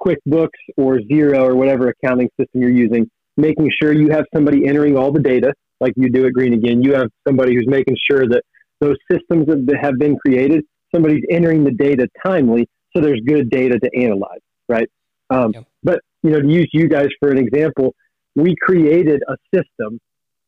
QuickBooks 0.04 0.48
or 0.76 0.98
Xero 0.98 1.42
or 1.44 1.54
whatever 1.54 1.88
accounting 1.88 2.28
system 2.38 2.60
you're 2.60 2.70
using, 2.70 3.10
making 3.36 3.70
sure 3.80 3.92
you 3.92 4.10
have 4.10 4.24
somebody 4.34 4.66
entering 4.66 4.96
all 4.96 5.12
the 5.12 5.20
data, 5.20 5.52
like 5.80 5.92
you 5.96 6.10
do 6.10 6.26
at 6.26 6.32
Green 6.32 6.54
Again. 6.54 6.82
You 6.82 6.94
have 6.94 7.08
somebody 7.26 7.54
who's 7.54 7.66
making 7.66 7.96
sure 8.10 8.26
that 8.28 8.42
those 8.80 8.96
systems 9.10 9.46
that 9.46 9.78
have 9.80 9.98
been 9.98 10.16
created, 10.16 10.64
somebody's 10.94 11.24
entering 11.30 11.64
the 11.64 11.70
data 11.70 12.08
timely, 12.24 12.68
so 12.94 13.00
there's 13.00 13.20
good 13.26 13.48
data 13.50 13.78
to 13.78 13.90
analyze, 13.96 14.40
right? 14.68 14.88
Um, 15.30 15.52
yep. 15.52 15.66
But 15.82 16.00
you 16.22 16.30
know, 16.30 16.40
to 16.40 16.48
use 16.48 16.68
you 16.72 16.88
guys 16.88 17.08
for 17.20 17.30
an 17.30 17.38
example, 17.38 17.94
we 18.34 18.54
created 18.60 19.22
a 19.28 19.36
system, 19.54 20.00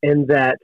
and 0.02 0.28
that 0.28 0.56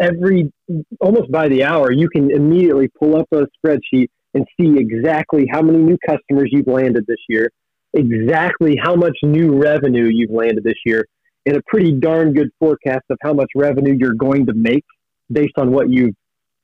every 0.00 0.52
almost 1.00 1.30
by 1.30 1.48
the 1.48 1.64
hour, 1.64 1.92
you 1.92 2.08
can 2.08 2.30
immediately 2.30 2.88
pull 2.98 3.16
up 3.16 3.26
a 3.32 3.46
spreadsheet 3.58 4.08
and 4.34 4.44
see 4.60 4.76
exactly 4.78 5.46
how 5.50 5.62
many 5.62 5.78
new 5.78 5.96
customers 6.06 6.48
you've 6.52 6.66
landed 6.66 7.04
this 7.06 7.18
year, 7.28 7.50
exactly 7.94 8.76
how 8.82 8.94
much 8.94 9.16
new 9.22 9.56
revenue 9.56 10.08
you've 10.12 10.30
landed 10.30 10.64
this 10.64 10.78
year, 10.84 11.06
and 11.46 11.56
a 11.56 11.62
pretty 11.66 11.92
darn 11.92 12.32
good 12.32 12.50
forecast 12.58 13.04
of 13.10 13.18
how 13.22 13.32
much 13.32 13.48
revenue 13.56 13.96
you're 13.98 14.14
going 14.14 14.46
to 14.46 14.54
make 14.54 14.84
based 15.30 15.54
on 15.56 15.70
what 15.72 15.90
you've 15.90 16.14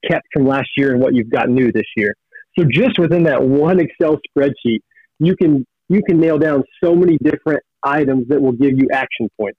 kept 0.09 0.27
from 0.33 0.47
last 0.47 0.69
year 0.77 0.93
and 0.93 1.01
what 1.01 1.15
you've 1.15 1.31
got 1.31 1.49
new 1.49 1.73
this 1.73 1.87
year. 1.97 2.15
So 2.59 2.65
just 2.71 2.99
within 2.99 3.25
that 3.25 3.43
one 3.43 3.81
Excel 3.81 4.19
spreadsheet, 4.37 4.81
you 5.19 5.37
can 5.37 5.67
you 5.89 6.03
can 6.03 6.21
nail 6.21 6.39
down 6.39 6.65
so 6.83 6.95
many 6.95 7.19
different 7.19 7.61
items 7.83 8.29
that 8.29 8.41
will 8.41 8.53
give 8.53 8.73
you 8.73 8.89
action 8.93 9.29
points. 9.39 9.59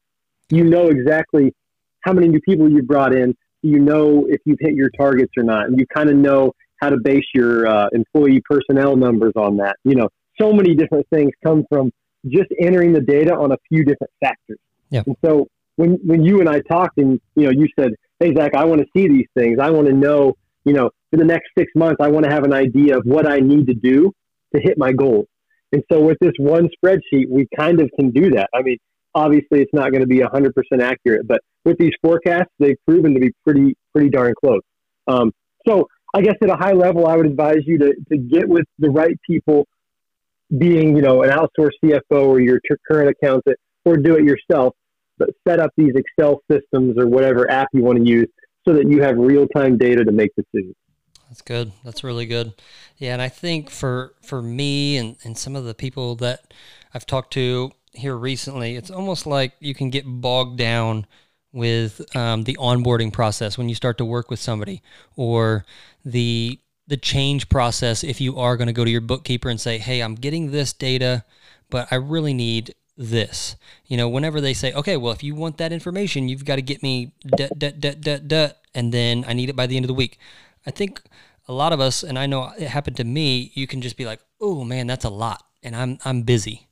You 0.50 0.64
know 0.64 0.88
exactly 0.88 1.54
how 2.02 2.14
many 2.14 2.28
new 2.28 2.40
people 2.42 2.70
you've 2.70 2.88
brought 2.88 3.14
in. 3.14 3.36
You 3.62 3.80
know 3.80 4.26
if 4.30 4.42
you've 4.46 4.60
hit 4.60 4.74
your 4.74 4.90
targets 4.98 5.32
or 5.38 5.44
not, 5.44 5.66
and 5.68 5.80
you 5.80 5.86
kind 5.94 6.10
of 6.10 6.16
know 6.16 6.54
how 6.78 6.90
to 6.90 6.98
base 6.98 7.26
your 7.34 7.68
uh, 7.68 7.88
employee 7.94 8.42
personnel 8.50 8.96
numbers 8.96 9.34
on 9.36 9.58
that. 9.58 9.78
You 9.84 9.96
know, 9.96 10.10
so 10.40 10.52
many 10.54 10.76
different 10.76 11.08
things 11.10 11.32
come 11.44 11.66
from 11.70 11.92
just 12.28 12.48
entering 12.60 12.94
the 12.94 13.02
data 13.02 13.34
on 13.34 13.52
a 13.52 13.58
few 13.70 13.84
different 13.84 14.12
factors. 14.20 14.58
Yeah. 14.90 15.04
And 15.06 15.16
so 15.24 15.48
when 15.76 15.98
when 16.04 16.24
you 16.24 16.40
and 16.40 16.50
I 16.50 16.62
talked, 16.62 16.98
and 16.98 17.20
you 17.36 17.46
know, 17.46 17.52
you 17.52 17.68
said, 17.78 17.92
"Hey 18.20 18.34
Zach, 18.36 18.56
I 18.56 18.66
want 18.66 18.82
to 18.82 18.88
see 18.96 19.08
these 19.08 19.28
things. 19.38 19.60
I 19.60 19.70
want 19.70 19.88
to 19.88 19.94
know. 19.94 20.34
You 20.64 20.74
know, 20.74 20.90
for 21.12 21.18
the 21.18 21.26
next 21.26 21.50
six 21.58 21.72
months, 21.76 21.98
I 22.02 22.08
want 22.08 22.26
to 22.26 22.32
have 22.32 22.44
an 22.44 22.54
idea 22.54 22.98
of 22.98 23.04
what 23.06 23.28
I 23.28 23.38
need 23.38 23.68
to 23.68 23.76
do 23.76 24.12
to 24.56 24.62
hit 24.62 24.78
my 24.78 24.92
goals." 24.92 25.28
And 25.72 25.84
so 25.92 26.02
with 26.02 26.18
this 26.22 26.32
one 26.38 26.70
spreadsheet, 26.78 27.30
we 27.30 27.48
kind 27.56 27.82
of 27.82 27.90
can 28.00 28.12
do 28.12 28.32
that. 28.32 28.50
I 28.54 28.62
mean, 28.62 28.78
obviously, 29.14 29.62
it's 29.62 29.74
not 29.74 29.92
going 29.92 30.02
to 30.02 30.08
be 30.08 30.20
100% 30.20 30.52
accurate, 30.82 31.28
but 31.28 31.42
with 31.66 31.78
these 31.78 31.92
forecasts, 32.02 32.52
they've 32.60 32.78
proven 32.88 33.14
to 33.14 33.20
be 33.20 33.32
pretty 33.44 33.76
pretty 33.94 34.10
darn 34.10 34.34
close. 34.40 34.62
Um, 35.08 35.34
so 35.68 35.88
I 36.16 36.22
guess 36.22 36.36
at 36.42 36.50
a 36.50 36.56
high 36.56 36.72
level, 36.72 37.08
I 37.08 37.18
would 37.18 37.26
advise 37.26 37.60
you 37.66 37.78
to, 37.78 37.94
to 38.10 38.18
get 38.18 38.48
with 38.48 38.64
the 38.80 38.90
right 38.90 39.18
people, 39.28 39.68
being, 40.58 40.96
you 40.96 41.02
know, 41.02 41.24
an 41.24 41.30
outsourced 41.30 41.72
CFO 41.84 42.28
or 42.28 42.40
your 42.40 42.60
current 42.90 43.10
accountant, 43.10 43.58
or 43.84 43.98
do 43.98 44.16
it 44.16 44.24
yourself, 44.24 44.76
but 45.18 45.30
set 45.46 45.60
up 45.60 45.72
these 45.76 45.92
Excel 45.94 46.42
systems 46.50 46.98
or 46.98 47.08
whatever 47.08 47.52
app 47.52 47.68
you 47.74 47.84
want 47.84 47.98
to 47.98 48.10
use 48.10 48.30
so 48.66 48.74
that 48.74 48.90
you 48.90 49.02
have 49.02 49.18
real 49.18 49.46
time 49.50 49.78
data 49.78 50.06
to 50.06 50.12
make 50.14 50.32
decisions. 50.38 50.76
That's 51.28 51.42
good. 51.42 51.74
That's 51.84 52.02
really 52.02 52.26
good. 52.26 52.54
Yeah, 52.98 53.12
and 53.12 53.22
I 53.22 53.28
think 53.28 53.70
for 53.70 54.14
for 54.22 54.42
me 54.42 54.96
and, 54.96 55.18
and 55.26 55.38
some 55.38 55.58
of 55.58 55.66
the 55.66 55.74
people 55.74 56.16
that 56.18 56.54
I've 56.94 57.06
talked 57.06 57.34
to 57.34 57.72
here 57.92 58.16
recently, 58.16 58.78
it's 58.78 58.90
almost 58.90 59.28
like 59.28 59.52
you 59.60 59.76
can 59.76 59.90
get 59.90 60.06
bogged 60.06 60.58
down 60.58 61.08
with 61.56 62.16
um, 62.16 62.44
the 62.44 62.56
onboarding 62.60 63.12
process 63.12 63.58
when 63.58 63.70
you 63.70 63.76
start 63.76 63.98
to 63.98 64.06
work 64.06 64.30
with 64.30 64.40
somebody 64.40 64.84
or 65.16 65.66
the 66.04 66.60
the 66.88 66.98
change 66.98 67.50
process 67.50 68.04
if 68.04 68.22
you 68.22 68.38
are 68.38 68.58
going 68.58 68.68
to 68.68 68.74
go 68.74 68.86
to 68.86 68.92
your 68.92 69.02
bookkeeper 69.02 69.50
and 69.50 69.60
say 69.60 69.80
hey 69.80 70.02
i'm 70.02 70.14
getting 70.14 70.52
this 70.52 70.74
data 70.74 71.24
but 71.70 71.88
i 71.90 71.96
really 71.96 72.34
need 72.34 72.76
this. 72.98 73.58
You 73.88 73.98
know 73.98 74.08
whenever 74.08 74.40
they 74.40 74.54
say 74.54 74.72
okay 74.74 74.98
well 74.98 75.12
if 75.14 75.24
you 75.24 75.36
want 75.36 75.58
that 75.58 75.72
information 75.72 76.30
you've 76.30 76.46
got 76.46 76.58
to 76.58 76.62
get 76.62 76.84
me 76.84 77.12
and 77.38 78.94
then 78.94 79.26
i 79.28 79.34
need 79.34 79.50
it 79.50 79.56
by 79.56 79.68
the 79.68 79.76
end 79.76 79.86
of 79.86 79.88
the 79.88 79.94
week. 79.94 80.20
I 80.66 80.72
think 80.72 81.02
a 81.48 81.54
lot 81.54 81.74
of 81.74 81.80
us 81.80 82.04
and 82.04 82.18
i 82.18 82.26
know 82.26 82.52
it 82.58 82.68
happened 82.68 82.98
to 82.98 83.04
me 83.04 83.52
you 83.54 83.68
can 83.68 83.82
just 83.82 83.98
be 83.98 84.06
like 84.06 84.20
oh 84.42 84.64
man 84.64 84.88
that's 84.88 85.06
a 85.06 85.10
lot 85.10 85.44
and 85.64 85.76
i'm 85.76 85.98
i'm 86.04 86.24
busy 86.24 86.68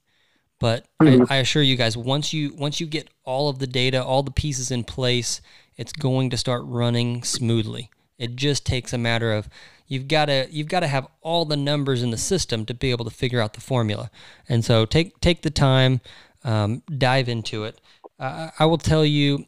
but 0.59 0.85
mm-hmm. 1.01 1.23
I, 1.29 1.35
I, 1.35 1.39
assure 1.39 1.61
you 1.61 1.75
guys, 1.75 1.97
once 1.97 2.33
you 2.33 2.53
once 2.55 2.79
you 2.79 2.87
get 2.87 3.09
all 3.23 3.49
of 3.49 3.59
the 3.59 3.67
data, 3.67 4.03
all 4.03 4.23
the 4.23 4.31
pieces 4.31 4.71
in 4.71 4.83
place, 4.83 5.41
it's 5.75 5.91
going 5.91 6.29
to 6.29 6.37
start 6.37 6.63
running 6.65 7.23
smoothly. 7.23 7.89
It 8.17 8.35
just 8.35 8.65
takes 8.65 8.93
a 8.93 8.97
matter 8.97 9.33
of 9.33 9.49
you've 9.87 10.07
got 10.07 10.25
to 10.25 10.47
you've 10.49 10.67
got 10.67 10.81
to 10.81 10.87
have 10.87 11.07
all 11.21 11.45
the 11.45 11.57
numbers 11.57 12.03
in 12.03 12.11
the 12.11 12.17
system 12.17 12.65
to 12.65 12.73
be 12.73 12.91
able 12.91 13.05
to 13.05 13.11
figure 13.11 13.41
out 13.41 13.53
the 13.53 13.61
formula. 13.61 14.09
And 14.47 14.63
so 14.63 14.85
take 14.85 15.19
take 15.19 15.41
the 15.41 15.49
time, 15.49 16.01
um, 16.43 16.83
dive 16.97 17.29
into 17.29 17.65
it. 17.65 17.81
Uh, 18.19 18.51
I 18.57 18.65
will 18.65 18.77
tell 18.77 19.05
you 19.05 19.45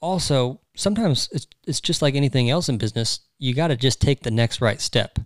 also 0.00 0.60
sometimes 0.74 1.28
it's 1.32 1.46
it's 1.66 1.80
just 1.80 2.02
like 2.02 2.14
anything 2.14 2.50
else 2.50 2.68
in 2.68 2.78
business. 2.78 3.20
You 3.38 3.54
got 3.54 3.68
to 3.68 3.76
just 3.76 4.00
take 4.00 4.22
the 4.22 4.30
next 4.30 4.60
right 4.60 4.80
step. 4.80 5.18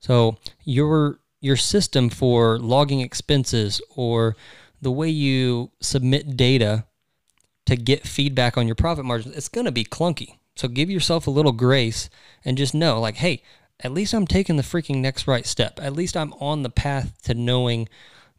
So 0.00 0.36
your 0.64 1.20
your 1.40 1.56
system 1.56 2.10
for 2.10 2.58
logging 2.58 3.00
expenses 3.00 3.80
or 3.94 4.36
the 4.80 4.90
way 4.90 5.08
you 5.08 5.70
submit 5.80 6.36
data 6.36 6.84
to 7.66 7.76
get 7.76 8.06
feedback 8.06 8.56
on 8.56 8.66
your 8.66 8.74
profit 8.74 9.04
margins, 9.04 9.36
it's 9.36 9.48
going 9.48 9.66
to 9.66 9.72
be 9.72 9.84
clunky. 9.84 10.38
So 10.56 10.68
give 10.68 10.90
yourself 10.90 11.26
a 11.26 11.30
little 11.30 11.52
grace 11.52 12.10
and 12.44 12.58
just 12.58 12.74
know, 12.74 13.00
like, 13.00 13.16
hey, 13.16 13.42
at 13.80 13.92
least 13.92 14.12
I'm 14.12 14.26
taking 14.26 14.56
the 14.56 14.62
freaking 14.62 14.96
next 14.96 15.28
right 15.28 15.46
step. 15.46 15.78
At 15.80 15.92
least 15.92 16.16
I'm 16.16 16.32
on 16.34 16.62
the 16.62 16.70
path 16.70 17.20
to 17.22 17.34
knowing 17.34 17.88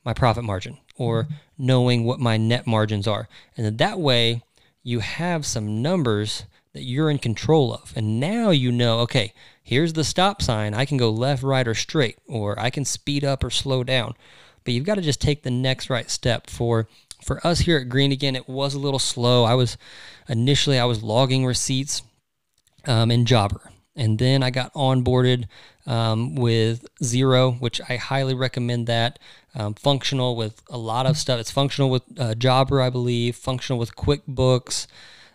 my 0.03 0.13
profit 0.13 0.43
margin 0.43 0.77
or 0.97 1.23
mm-hmm. 1.23 1.33
knowing 1.57 2.03
what 2.03 2.19
my 2.19 2.37
net 2.37 2.67
margins 2.67 3.07
are. 3.07 3.29
And 3.55 3.65
then 3.65 3.77
that 3.77 3.99
way 3.99 4.43
you 4.83 4.99
have 4.99 5.45
some 5.45 5.81
numbers 5.81 6.43
that 6.73 6.83
you're 6.83 7.09
in 7.09 7.17
control 7.17 7.73
of. 7.73 7.93
And 7.95 8.19
now 8.19 8.51
you 8.51 8.71
know, 8.71 8.99
okay, 8.99 9.33
here's 9.61 9.93
the 9.93 10.03
stop 10.03 10.41
sign. 10.41 10.73
I 10.73 10.85
can 10.85 10.97
go 10.97 11.09
left, 11.09 11.43
right, 11.43 11.67
or 11.67 11.73
straight, 11.73 12.17
or 12.27 12.59
I 12.59 12.69
can 12.69 12.85
speed 12.85 13.23
up 13.23 13.43
or 13.43 13.49
slow 13.49 13.83
down 13.83 14.15
but 14.63 14.73
you've 14.73 14.85
got 14.85 14.95
to 14.95 15.01
just 15.01 15.21
take 15.21 15.43
the 15.43 15.49
next 15.51 15.89
right 15.89 16.09
step 16.09 16.47
for 16.47 16.87
for 17.23 17.45
us 17.45 17.61
here 17.61 17.77
at 17.77 17.89
Green 17.89 18.11
again. 18.11 18.35
It 18.35 18.47
was 18.47 18.73
a 18.75 18.79
little 18.79 18.99
slow. 18.99 19.43
I 19.43 19.55
was 19.55 19.77
initially 20.27 20.79
I 20.79 20.85
was 20.85 21.03
logging 21.03 21.45
receipts 21.45 22.03
um, 22.85 23.11
in 23.11 23.25
Jobber, 23.25 23.71
and 23.95 24.19
then 24.19 24.43
I 24.43 24.51
got 24.51 24.73
onboarded 24.73 25.45
um, 25.85 26.35
with 26.35 26.85
Xero, 27.01 27.59
which 27.59 27.81
I 27.89 27.95
highly 27.95 28.33
recommend. 28.33 28.85
That 28.85 29.17
um, 29.55 29.73
functional 29.73 30.35
with 30.35 30.61
a 30.69 30.77
lot 30.77 31.05
of 31.05 31.17
stuff. 31.17 31.39
It's 31.39 31.51
functional 31.51 31.89
with 31.89 32.03
uh, 32.19 32.35
Jobber, 32.35 32.79
I 32.79 32.89
believe. 32.89 33.35
Functional 33.35 33.79
with 33.79 33.95
QuickBooks. 33.95 34.87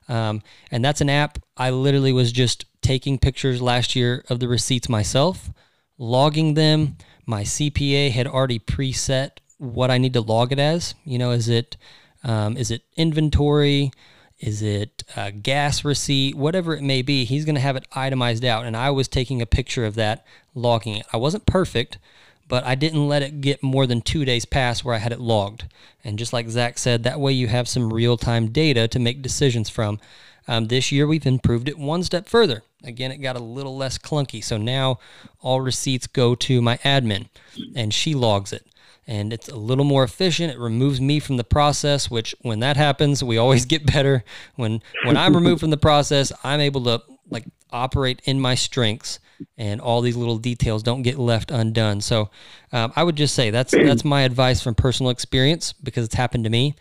Um, 0.09 0.43
and 0.71 0.85
that's 0.85 1.01
an 1.01 1.11
app 1.11 1.39
I 1.57 1.71
literally 1.71 2.13
was 2.13 2.33
just 2.33 2.67
taking 2.83 3.19
pictures 3.19 3.63
last 3.63 3.97
year 3.97 4.25
of 4.29 4.41
the 4.41 4.49
receipts 4.49 4.89
myself, 4.89 5.51
logging 5.99 6.55
them, 6.55 6.97
my 7.27 7.43
CPA 7.43 8.11
had 8.11 8.27
already 8.27 8.59
preset 8.59 9.39
what 9.59 9.91
I 9.91 9.99
need 9.99 10.13
to 10.13 10.21
log 10.21 10.53
it 10.53 10.59
as. 10.59 10.95
You 11.05 11.19
know, 11.19 11.31
is 11.31 11.49
it 11.49 11.77
um, 12.23 12.57
is 12.57 12.71
it 12.71 12.83
inventory? 12.97 13.91
Is 14.39 14.63
it 14.63 15.05
a 15.17 15.31
gas 15.31 15.85
receipt? 15.85 16.35
Whatever 16.35 16.75
it 16.75 16.83
may 16.83 17.03
be, 17.03 17.25
he's 17.25 17.45
going 17.45 17.55
to 17.55 17.61
have 17.61 17.77
it 17.77 17.87
itemized 17.93 18.45
out. 18.45 18.67
And 18.67 18.77
I 18.77 18.91
was 18.91 19.09
taking 19.09 19.41
a 19.41 19.47
picture 19.47 19.87
of 19.87 19.95
that, 19.95 20.27
logging 20.55 20.97
it. 20.97 21.07
I 21.13 21.17
wasn't 21.17 21.47
perfect, 21.47 21.99
but 22.49 22.65
I 22.65 22.75
didn't 22.75 23.09
let 23.09 23.23
it 23.23 23.41
get 23.41 23.63
more 23.63 23.87
than 23.87 24.01
two 24.01 24.25
days 24.25 24.45
past 24.45 24.85
where 24.85 24.95
I 24.95 24.99
had 24.99 25.13
it 25.13 25.21
logged. 25.21 25.65
And 26.03 26.19
just 26.19 26.33
like 26.33 26.49
Zach 26.49 26.79
said, 26.79 27.03
that 27.03 27.21
way 27.21 27.33
you 27.33 27.49
have 27.49 27.69
some 27.69 27.93
real 27.93 28.17
time 28.17 28.49
data 28.49 28.87
to 28.89 28.99
make 28.99 29.23
decisions 29.23 29.69
from. 29.71 29.99
Um, 30.47 30.67
this 30.67 30.93
year, 30.93 31.07
we've 31.07 31.27
improved 31.27 31.69
it 31.69 31.79
one 31.79 32.03
step 32.03 32.29
further. 32.29 32.63
Again, 32.83 33.11
it 33.11 33.19
got 33.19 33.37
a 33.37 33.43
little 33.43 33.77
less 33.77 33.97
clunky. 33.97 34.45
So 34.45 34.59
now 34.59 34.99
all 35.41 35.63
receipts 35.63 36.07
go 36.07 36.35
to 36.35 36.61
my 36.61 36.77
admin 36.79 37.29
and 37.75 37.95
she 37.95 38.15
logs 38.15 38.53
it. 38.53 38.67
And 39.07 39.33
it's 39.33 39.49
a 39.49 39.57
little 39.57 39.85
more 39.85 40.05
efficient. 40.05 40.53
It 40.53 40.59
removes 40.59 41.01
me 41.01 41.21
from 41.21 41.37
the 41.37 41.45
process, 41.45 42.11
which 42.11 42.35
when 42.43 42.61
that 42.61 42.77
happens, 42.77 43.25
we 43.25 43.39
always 43.39 43.65
get 43.67 43.87
better. 43.87 44.25
When 44.57 44.83
when 45.05 45.17
I'm 45.17 45.35
removed 45.35 45.61
from 45.61 45.71
the 45.71 45.77
process, 45.77 46.33
I'm 46.43 46.61
able 46.61 46.85
to 46.85 47.03
like 47.31 47.45
operate 47.71 48.21
in 48.25 48.41
my 48.41 48.55
strengths 48.55 49.19
and 49.57 49.81
all 49.81 50.01
these 50.01 50.17
little 50.17 50.39
details 50.39 50.83
don't 50.83 51.03
get 51.03 51.19
left 51.19 51.51
undone. 51.51 52.01
So 52.01 52.31
um, 52.73 52.93
I 52.97 53.03
would 53.03 53.17
just 53.17 53.35
say 53.35 53.51
that's 53.51 53.73
that's 53.73 54.05
my 54.05 54.23
advice 54.23 54.63
from 54.63 54.75
personal 54.75 55.11
experience 55.11 55.73
because 55.73 56.05
it's 56.05 56.15
happened 56.15 56.45
to 56.45 56.51
me. 56.51 56.75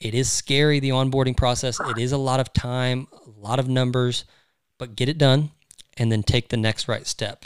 It 0.00 0.14
is 0.14 0.30
scary, 0.30 0.80
the 0.80 0.90
onboarding 0.90 1.36
process. 1.36 1.80
It 1.80 1.98
is 1.98 2.12
a 2.12 2.18
lot 2.18 2.40
of 2.40 2.52
time, 2.52 3.06
a 3.12 3.40
lot 3.40 3.58
of 3.58 3.68
numbers, 3.68 4.24
but 4.78 4.96
get 4.96 5.08
it 5.08 5.18
done 5.18 5.50
and 5.96 6.10
then 6.10 6.22
take 6.22 6.48
the 6.48 6.56
next 6.56 6.88
right 6.88 7.06
step. 7.06 7.44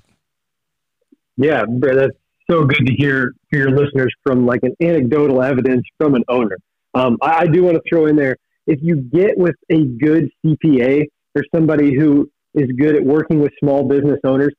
Yeah, 1.36 1.64
that's 1.68 2.16
so 2.50 2.64
good 2.64 2.86
to 2.86 2.92
hear 2.94 3.32
for 3.50 3.58
your 3.58 3.70
listeners 3.70 4.12
from 4.26 4.46
like 4.46 4.60
an 4.62 4.74
anecdotal 4.80 5.42
evidence 5.42 5.84
from 5.98 6.14
an 6.14 6.24
owner. 6.28 6.56
Um, 6.94 7.18
I, 7.22 7.42
I 7.42 7.46
do 7.46 7.62
want 7.62 7.76
to 7.76 7.82
throw 7.88 8.06
in 8.06 8.16
there 8.16 8.36
if 8.66 8.80
you 8.82 8.96
get 8.96 9.36
with 9.38 9.54
a 9.70 9.84
good 9.84 10.30
CPA 10.44 11.06
or 11.34 11.44
somebody 11.54 11.94
who 11.94 12.30
is 12.54 12.70
good 12.78 12.96
at 12.96 13.04
working 13.04 13.40
with 13.40 13.52
small 13.58 13.84
business 13.84 14.20
owners, 14.24 14.54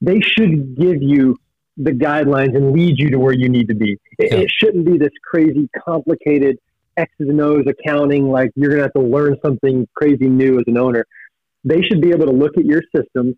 they 0.00 0.20
should 0.20 0.76
give 0.76 1.02
you 1.02 1.36
the 1.76 1.90
guidelines 1.90 2.56
and 2.56 2.72
lead 2.72 2.98
you 2.98 3.10
to 3.10 3.18
where 3.18 3.34
you 3.34 3.48
need 3.48 3.68
to 3.68 3.74
be. 3.74 3.98
It, 4.18 4.32
yeah. 4.32 4.38
it 4.38 4.50
shouldn't 4.50 4.86
be 4.86 4.98
this 4.98 5.12
crazy, 5.24 5.68
complicated 5.86 6.58
X's 6.96 7.28
and 7.28 7.40
O's 7.40 7.64
accounting, 7.66 8.28
like 8.28 8.50
you're 8.54 8.70
going 8.70 8.78
to 8.78 8.84
have 8.84 8.92
to 8.92 9.02
learn 9.02 9.36
something 9.44 9.88
crazy 9.94 10.28
new 10.28 10.58
as 10.58 10.64
an 10.66 10.78
owner. 10.78 11.04
They 11.64 11.82
should 11.82 12.00
be 12.00 12.10
able 12.10 12.26
to 12.26 12.32
look 12.32 12.56
at 12.56 12.64
your 12.64 12.82
systems, 12.94 13.34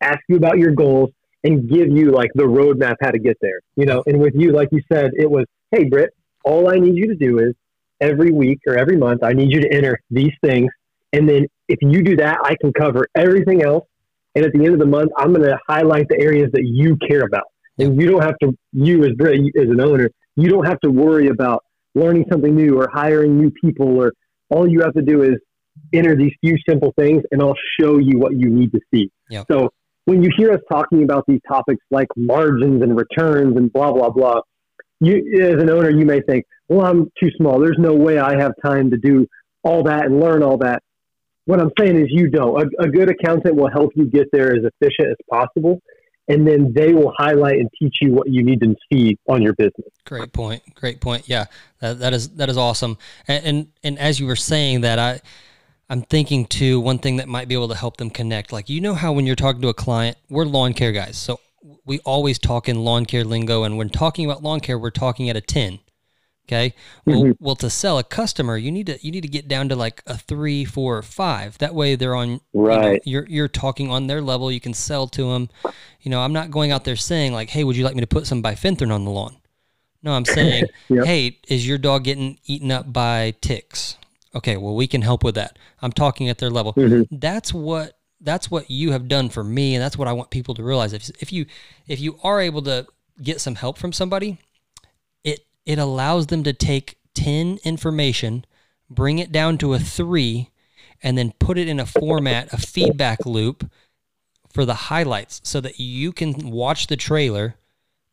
ask 0.00 0.18
you 0.28 0.36
about 0.36 0.58
your 0.58 0.72
goals, 0.72 1.10
and 1.44 1.68
give 1.68 1.88
you 1.88 2.10
like 2.12 2.30
the 2.34 2.44
roadmap 2.44 2.96
how 3.00 3.10
to 3.10 3.18
get 3.18 3.36
there. 3.40 3.60
You 3.76 3.86
know, 3.86 4.02
and 4.06 4.20
with 4.20 4.34
you, 4.34 4.52
like 4.52 4.68
you 4.72 4.80
said, 4.92 5.10
it 5.16 5.30
was, 5.30 5.44
hey, 5.70 5.84
Britt, 5.84 6.14
all 6.44 6.68
I 6.70 6.76
need 6.76 6.96
you 6.96 7.08
to 7.08 7.14
do 7.14 7.38
is 7.38 7.54
every 8.00 8.30
week 8.30 8.60
or 8.66 8.76
every 8.76 8.96
month, 8.96 9.22
I 9.22 9.32
need 9.32 9.52
you 9.52 9.60
to 9.60 9.72
enter 9.72 10.00
these 10.10 10.32
things. 10.44 10.70
And 11.12 11.28
then 11.28 11.46
if 11.72 11.78
you 11.80 12.02
do 12.02 12.16
that, 12.16 12.38
I 12.44 12.54
can 12.60 12.70
cover 12.72 13.08
everything 13.16 13.62
else. 13.62 13.86
And 14.34 14.44
at 14.44 14.52
the 14.52 14.64
end 14.64 14.74
of 14.74 14.78
the 14.78 14.86
month, 14.86 15.10
I'm 15.16 15.32
going 15.32 15.48
to 15.48 15.58
highlight 15.66 16.06
the 16.08 16.20
areas 16.20 16.50
that 16.52 16.64
you 16.64 16.96
care 17.08 17.22
about. 17.22 17.44
And 17.78 18.00
you 18.00 18.10
don't 18.10 18.22
have 18.22 18.38
to, 18.42 18.52
you 18.72 19.04
as 19.04 19.12
as 19.18 19.68
an 19.70 19.80
owner, 19.80 20.10
you 20.36 20.48
don't 20.50 20.66
have 20.66 20.78
to 20.80 20.90
worry 20.90 21.28
about 21.28 21.64
learning 21.94 22.26
something 22.30 22.54
new 22.54 22.78
or 22.78 22.88
hiring 22.92 23.38
new 23.38 23.50
people 23.62 23.88
or 23.98 24.12
all 24.50 24.68
you 24.68 24.80
have 24.80 24.92
to 24.94 25.02
do 25.02 25.22
is 25.22 25.36
enter 25.94 26.14
these 26.14 26.32
few 26.42 26.56
simple 26.68 26.92
things 26.98 27.22
and 27.30 27.40
I'll 27.42 27.56
show 27.80 27.98
you 27.98 28.18
what 28.18 28.32
you 28.32 28.50
need 28.50 28.72
to 28.72 28.80
see. 28.92 29.10
Yep. 29.30 29.46
So 29.50 29.70
when 30.04 30.22
you 30.22 30.30
hear 30.36 30.52
us 30.52 30.60
talking 30.70 31.02
about 31.02 31.24
these 31.26 31.40
topics 31.48 31.82
like 31.90 32.08
margins 32.16 32.82
and 32.82 32.94
returns 32.96 33.56
and 33.56 33.72
blah, 33.72 33.92
blah, 33.92 34.10
blah, 34.10 34.40
you, 35.00 35.14
as 35.42 35.62
an 35.62 35.70
owner, 35.70 35.90
you 35.90 36.04
may 36.04 36.20
think, 36.20 36.44
well, 36.68 36.86
I'm 36.86 37.10
too 37.18 37.30
small. 37.38 37.58
There's 37.58 37.78
no 37.78 37.94
way 37.94 38.18
I 38.18 38.38
have 38.38 38.52
time 38.64 38.90
to 38.90 38.98
do 38.98 39.26
all 39.64 39.82
that 39.84 40.06
and 40.06 40.20
learn 40.20 40.42
all 40.42 40.58
that. 40.58 40.82
What 41.44 41.60
I'm 41.60 41.70
saying 41.78 41.96
is 41.96 42.06
you 42.10 42.30
don't. 42.30 42.62
A, 42.62 42.84
a 42.84 42.88
good 42.88 43.10
accountant 43.10 43.56
will 43.56 43.70
help 43.70 43.92
you 43.94 44.06
get 44.06 44.28
there 44.32 44.54
as 44.54 44.62
efficient 44.64 45.08
as 45.08 45.16
possible 45.30 45.80
and 46.28 46.46
then 46.46 46.72
they 46.74 46.92
will 46.92 47.12
highlight 47.16 47.56
and 47.56 47.68
teach 47.78 47.96
you 48.00 48.12
what 48.12 48.28
you 48.28 48.42
need 48.42 48.60
to 48.60 48.74
see 48.90 49.18
on 49.28 49.42
your 49.42 49.54
business. 49.54 49.88
Great 50.04 50.32
point. 50.32 50.62
Great 50.74 51.00
point. 51.00 51.28
Yeah, 51.28 51.46
that, 51.80 51.98
that 51.98 52.12
is 52.12 52.30
that 52.30 52.48
is 52.48 52.56
awesome. 52.56 52.96
And, 53.28 53.44
and 53.44 53.66
and 53.82 53.98
as 53.98 54.20
you 54.20 54.26
were 54.26 54.36
saying 54.36 54.82
that, 54.82 54.98
I 54.98 55.20
I'm 55.90 56.02
thinking 56.02 56.46
too 56.46 56.80
one 56.80 56.98
thing 56.98 57.16
that 57.16 57.28
might 57.28 57.48
be 57.48 57.54
able 57.54 57.68
to 57.68 57.74
help 57.74 57.96
them 57.96 58.10
connect. 58.10 58.52
Like 58.52 58.68
you 58.68 58.80
know 58.80 58.94
how 58.94 59.12
when 59.12 59.26
you're 59.26 59.36
talking 59.36 59.62
to 59.62 59.68
a 59.68 59.74
client, 59.74 60.16
we're 60.28 60.44
lawn 60.44 60.74
care 60.74 60.92
guys, 60.92 61.16
so 61.16 61.40
we 61.84 61.98
always 62.00 62.38
talk 62.38 62.68
in 62.68 62.84
lawn 62.84 63.04
care 63.04 63.24
lingo, 63.24 63.64
and 63.64 63.76
when 63.76 63.88
talking 63.88 64.24
about 64.24 64.42
lawn 64.42 64.60
care, 64.60 64.78
we're 64.78 64.90
talking 64.90 65.28
at 65.28 65.36
a 65.36 65.40
ten. 65.40 65.80
Okay. 66.46 66.74
Well, 67.06 67.22
mm-hmm. 67.22 67.44
well, 67.44 67.56
to 67.56 67.70
sell 67.70 67.98
a 67.98 68.04
customer, 68.04 68.56
you 68.56 68.72
need 68.72 68.86
to 68.86 68.98
you 69.04 69.12
need 69.12 69.20
to 69.20 69.28
get 69.28 69.48
down 69.48 69.68
to 69.68 69.76
like 69.76 70.02
a 70.06 70.18
three, 70.18 70.64
four, 70.64 70.98
or 70.98 71.02
five. 71.02 71.56
That 71.58 71.74
way, 71.74 71.94
they're 71.94 72.16
on. 72.16 72.40
Right. 72.52 72.74
You 72.74 72.80
are 72.80 72.92
know, 72.92 72.98
you're, 73.04 73.26
you're 73.28 73.48
talking 73.48 73.90
on 73.90 74.06
their 74.06 74.20
level. 74.20 74.50
You 74.50 74.60
can 74.60 74.74
sell 74.74 75.06
to 75.08 75.32
them. 75.32 75.50
You 76.00 76.10
know, 76.10 76.20
I'm 76.20 76.32
not 76.32 76.50
going 76.50 76.72
out 76.72 76.84
there 76.84 76.96
saying 76.96 77.32
like, 77.32 77.50
"Hey, 77.50 77.64
would 77.64 77.76
you 77.76 77.84
like 77.84 77.94
me 77.94 78.00
to 78.00 78.06
put 78.06 78.26
some 78.26 78.42
bifenthrin 78.42 78.92
on 78.92 79.04
the 79.04 79.10
lawn?" 79.10 79.36
No, 80.02 80.12
I'm 80.12 80.24
saying, 80.24 80.64
yep. 80.88 81.04
"Hey, 81.04 81.38
is 81.46 81.66
your 81.66 81.78
dog 81.78 82.04
getting 82.04 82.38
eaten 82.44 82.72
up 82.72 82.92
by 82.92 83.34
ticks?" 83.40 83.96
Okay, 84.34 84.56
well, 84.56 84.74
we 84.74 84.86
can 84.86 85.02
help 85.02 85.22
with 85.22 85.36
that. 85.36 85.58
I'm 85.80 85.92
talking 85.92 86.28
at 86.28 86.38
their 86.38 86.50
level. 86.50 86.72
Mm-hmm. 86.72 87.16
That's 87.18 87.54
what 87.54 87.98
that's 88.20 88.50
what 88.50 88.70
you 88.70 88.92
have 88.92 89.08
done 89.08 89.28
for 89.28 89.44
me, 89.44 89.74
and 89.74 89.82
that's 89.82 89.96
what 89.96 90.08
I 90.08 90.12
want 90.12 90.30
people 90.30 90.54
to 90.54 90.62
realize. 90.64 90.92
If 90.92 91.10
if 91.20 91.32
you 91.32 91.46
if 91.86 92.00
you 92.00 92.18
are 92.24 92.40
able 92.40 92.62
to 92.62 92.86
get 93.22 93.40
some 93.40 93.54
help 93.54 93.78
from 93.78 93.92
somebody, 93.92 94.38
it 95.66 95.78
allows 95.78 96.26
them 96.26 96.42
to 96.44 96.52
take 96.52 96.98
10 97.14 97.58
information, 97.64 98.44
bring 98.90 99.18
it 99.18 99.32
down 99.32 99.58
to 99.58 99.74
a 99.74 99.78
three, 99.78 100.50
and 101.02 101.18
then 101.18 101.32
put 101.38 101.58
it 101.58 101.68
in 101.68 101.80
a 101.80 101.86
format, 101.86 102.52
a 102.52 102.56
feedback 102.56 103.26
loop 103.26 103.70
for 104.52 104.64
the 104.64 104.74
highlights 104.74 105.40
so 105.44 105.60
that 105.60 105.80
you 105.80 106.12
can 106.12 106.50
watch 106.50 106.86
the 106.86 106.96
trailer 106.96 107.56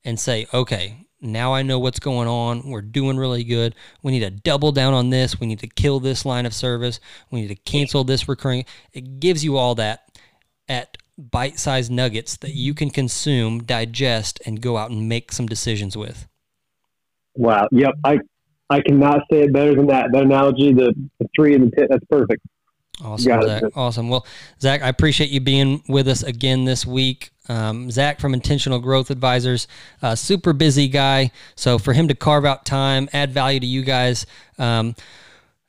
and 0.03 0.19
say, 0.19 0.47
okay, 0.53 1.05
now 1.21 1.53
I 1.53 1.63
know 1.63 1.79
what's 1.79 1.99
going 1.99 2.27
on. 2.27 2.69
We're 2.69 2.81
doing 2.81 3.17
really 3.17 3.43
good. 3.43 3.75
We 4.01 4.13
need 4.13 4.21
to 4.21 4.29
double 4.29 4.71
down 4.71 4.93
on 4.93 5.09
this. 5.09 5.39
We 5.39 5.47
need 5.47 5.59
to 5.59 5.67
kill 5.67 5.99
this 5.99 6.25
line 6.25 6.45
of 6.45 6.53
service. 6.53 6.99
We 7.29 7.41
need 7.41 7.49
to 7.49 7.55
cancel 7.55 8.03
this 8.05 8.29
recurring. 8.29 8.65
It 8.93 9.19
gives 9.19 9.43
you 9.43 9.57
all 9.57 9.75
that 9.75 10.17
at 10.69 10.97
bite 11.17 11.59
sized 11.59 11.91
nuggets 11.91 12.37
that 12.37 12.53
you 12.53 12.73
can 12.73 12.89
consume, 12.89 13.63
digest, 13.63 14.39
and 14.45 14.61
go 14.61 14.77
out 14.77 14.91
and 14.91 15.09
make 15.09 15.33
some 15.33 15.45
decisions 15.45 15.97
with. 15.97 16.28
Wow. 17.35 17.67
Yep. 17.71 17.93
I 18.03 18.19
I 18.69 18.81
cannot 18.81 19.21
say 19.31 19.41
it 19.41 19.53
better 19.53 19.75
than 19.75 19.87
that. 19.87 20.11
That 20.11 20.23
analogy, 20.23 20.73
the, 20.73 20.93
the 21.19 21.27
three 21.35 21.55
and 21.55 21.67
the 21.67 21.71
pit, 21.71 21.87
that's 21.89 22.05
perfect. 22.09 22.41
Awesome, 23.03 23.41
Zach. 23.41 23.63
Awesome. 23.75 24.09
Well, 24.09 24.25
Zach, 24.61 24.81
I 24.81 24.89
appreciate 24.89 25.29
you 25.29 25.39
being 25.39 25.81
with 25.87 26.07
us 26.07 26.21
again 26.21 26.65
this 26.65 26.85
week. 26.85 27.31
Um, 27.47 27.89
Zach 27.89 28.19
from 28.19 28.33
Intentional 28.33 28.79
Growth 28.79 29.09
Advisors, 29.09 29.67
uh, 30.03 30.15
super 30.15 30.53
busy 30.53 30.87
guy. 30.87 31.31
So 31.55 31.79
for 31.79 31.93
him 31.93 32.07
to 32.09 32.13
carve 32.13 32.45
out 32.45 32.65
time, 32.65 33.09
add 33.11 33.31
value 33.31 33.59
to 33.59 33.65
you 33.65 33.83
guys, 33.83 34.25
um, 34.59 34.95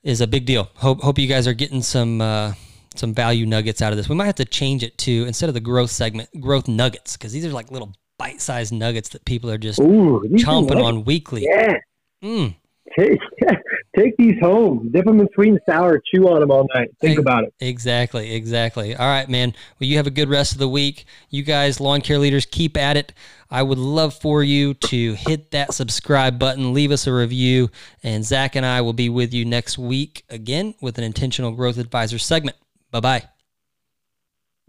is 0.02 0.20
a 0.20 0.26
big 0.26 0.44
deal. 0.44 0.70
Hope 0.74 1.00
hope 1.02 1.18
you 1.18 1.26
guys 1.28 1.46
are 1.46 1.54
getting 1.54 1.82
some 1.82 2.20
uh, 2.20 2.52
some 2.96 3.14
value 3.14 3.46
nuggets 3.46 3.80
out 3.80 3.92
of 3.92 3.96
this. 3.96 4.08
We 4.08 4.16
might 4.16 4.26
have 4.26 4.34
to 4.36 4.44
change 4.44 4.82
it 4.82 4.98
to 4.98 5.24
instead 5.26 5.48
of 5.48 5.54
the 5.54 5.60
growth 5.60 5.90
segment, 5.90 6.28
growth 6.40 6.68
nuggets, 6.68 7.16
because 7.16 7.32
these 7.32 7.46
are 7.46 7.50
like 7.50 7.70
little 7.70 7.94
bite-sized 8.20 8.70
nuggets 8.70 9.08
that 9.08 9.24
people 9.24 9.50
are 9.50 9.56
just 9.56 9.80
Ooh, 9.80 10.22
chomping 10.32 10.84
on 10.84 11.04
weekly. 11.04 11.46
Yeah. 11.48 11.78
Mm. 12.22 12.54
Take, 12.98 13.18
take 13.96 14.14
these 14.18 14.38
home, 14.42 14.90
dip 14.92 15.06
them 15.06 15.20
in 15.20 15.28
sweet 15.32 15.48
and 15.48 15.60
sour, 15.64 16.02
chew 16.12 16.28
on 16.28 16.40
them 16.40 16.50
all 16.50 16.66
night. 16.74 16.90
Think 17.00 17.18
about 17.18 17.44
it. 17.44 17.54
Exactly, 17.60 18.34
exactly. 18.34 18.94
All 18.94 19.06
right, 19.06 19.26
man. 19.26 19.54
Well, 19.78 19.88
you 19.88 19.96
have 19.96 20.06
a 20.06 20.10
good 20.10 20.28
rest 20.28 20.52
of 20.52 20.58
the 20.58 20.68
week. 20.68 21.06
You 21.30 21.42
guys, 21.42 21.80
lawn 21.80 22.02
care 22.02 22.18
leaders, 22.18 22.44
keep 22.44 22.76
at 22.76 22.98
it. 22.98 23.14
I 23.50 23.62
would 23.62 23.78
love 23.78 24.12
for 24.12 24.42
you 24.42 24.74
to 24.74 25.14
hit 25.14 25.50
that 25.52 25.72
subscribe 25.72 26.38
button, 26.38 26.74
leave 26.74 26.90
us 26.90 27.06
a 27.06 27.14
review, 27.14 27.70
and 28.02 28.22
Zach 28.22 28.54
and 28.54 28.66
I 28.66 28.82
will 28.82 28.92
be 28.92 29.08
with 29.08 29.32
you 29.32 29.46
next 29.46 29.78
week 29.78 30.24
again 30.28 30.74
with 30.82 30.98
an 30.98 31.04
intentional 31.04 31.52
growth 31.52 31.78
advisor 31.78 32.18
segment. 32.18 32.58
Bye 32.90 33.00
bye. 33.00 33.22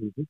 Mm-hmm. 0.01 0.23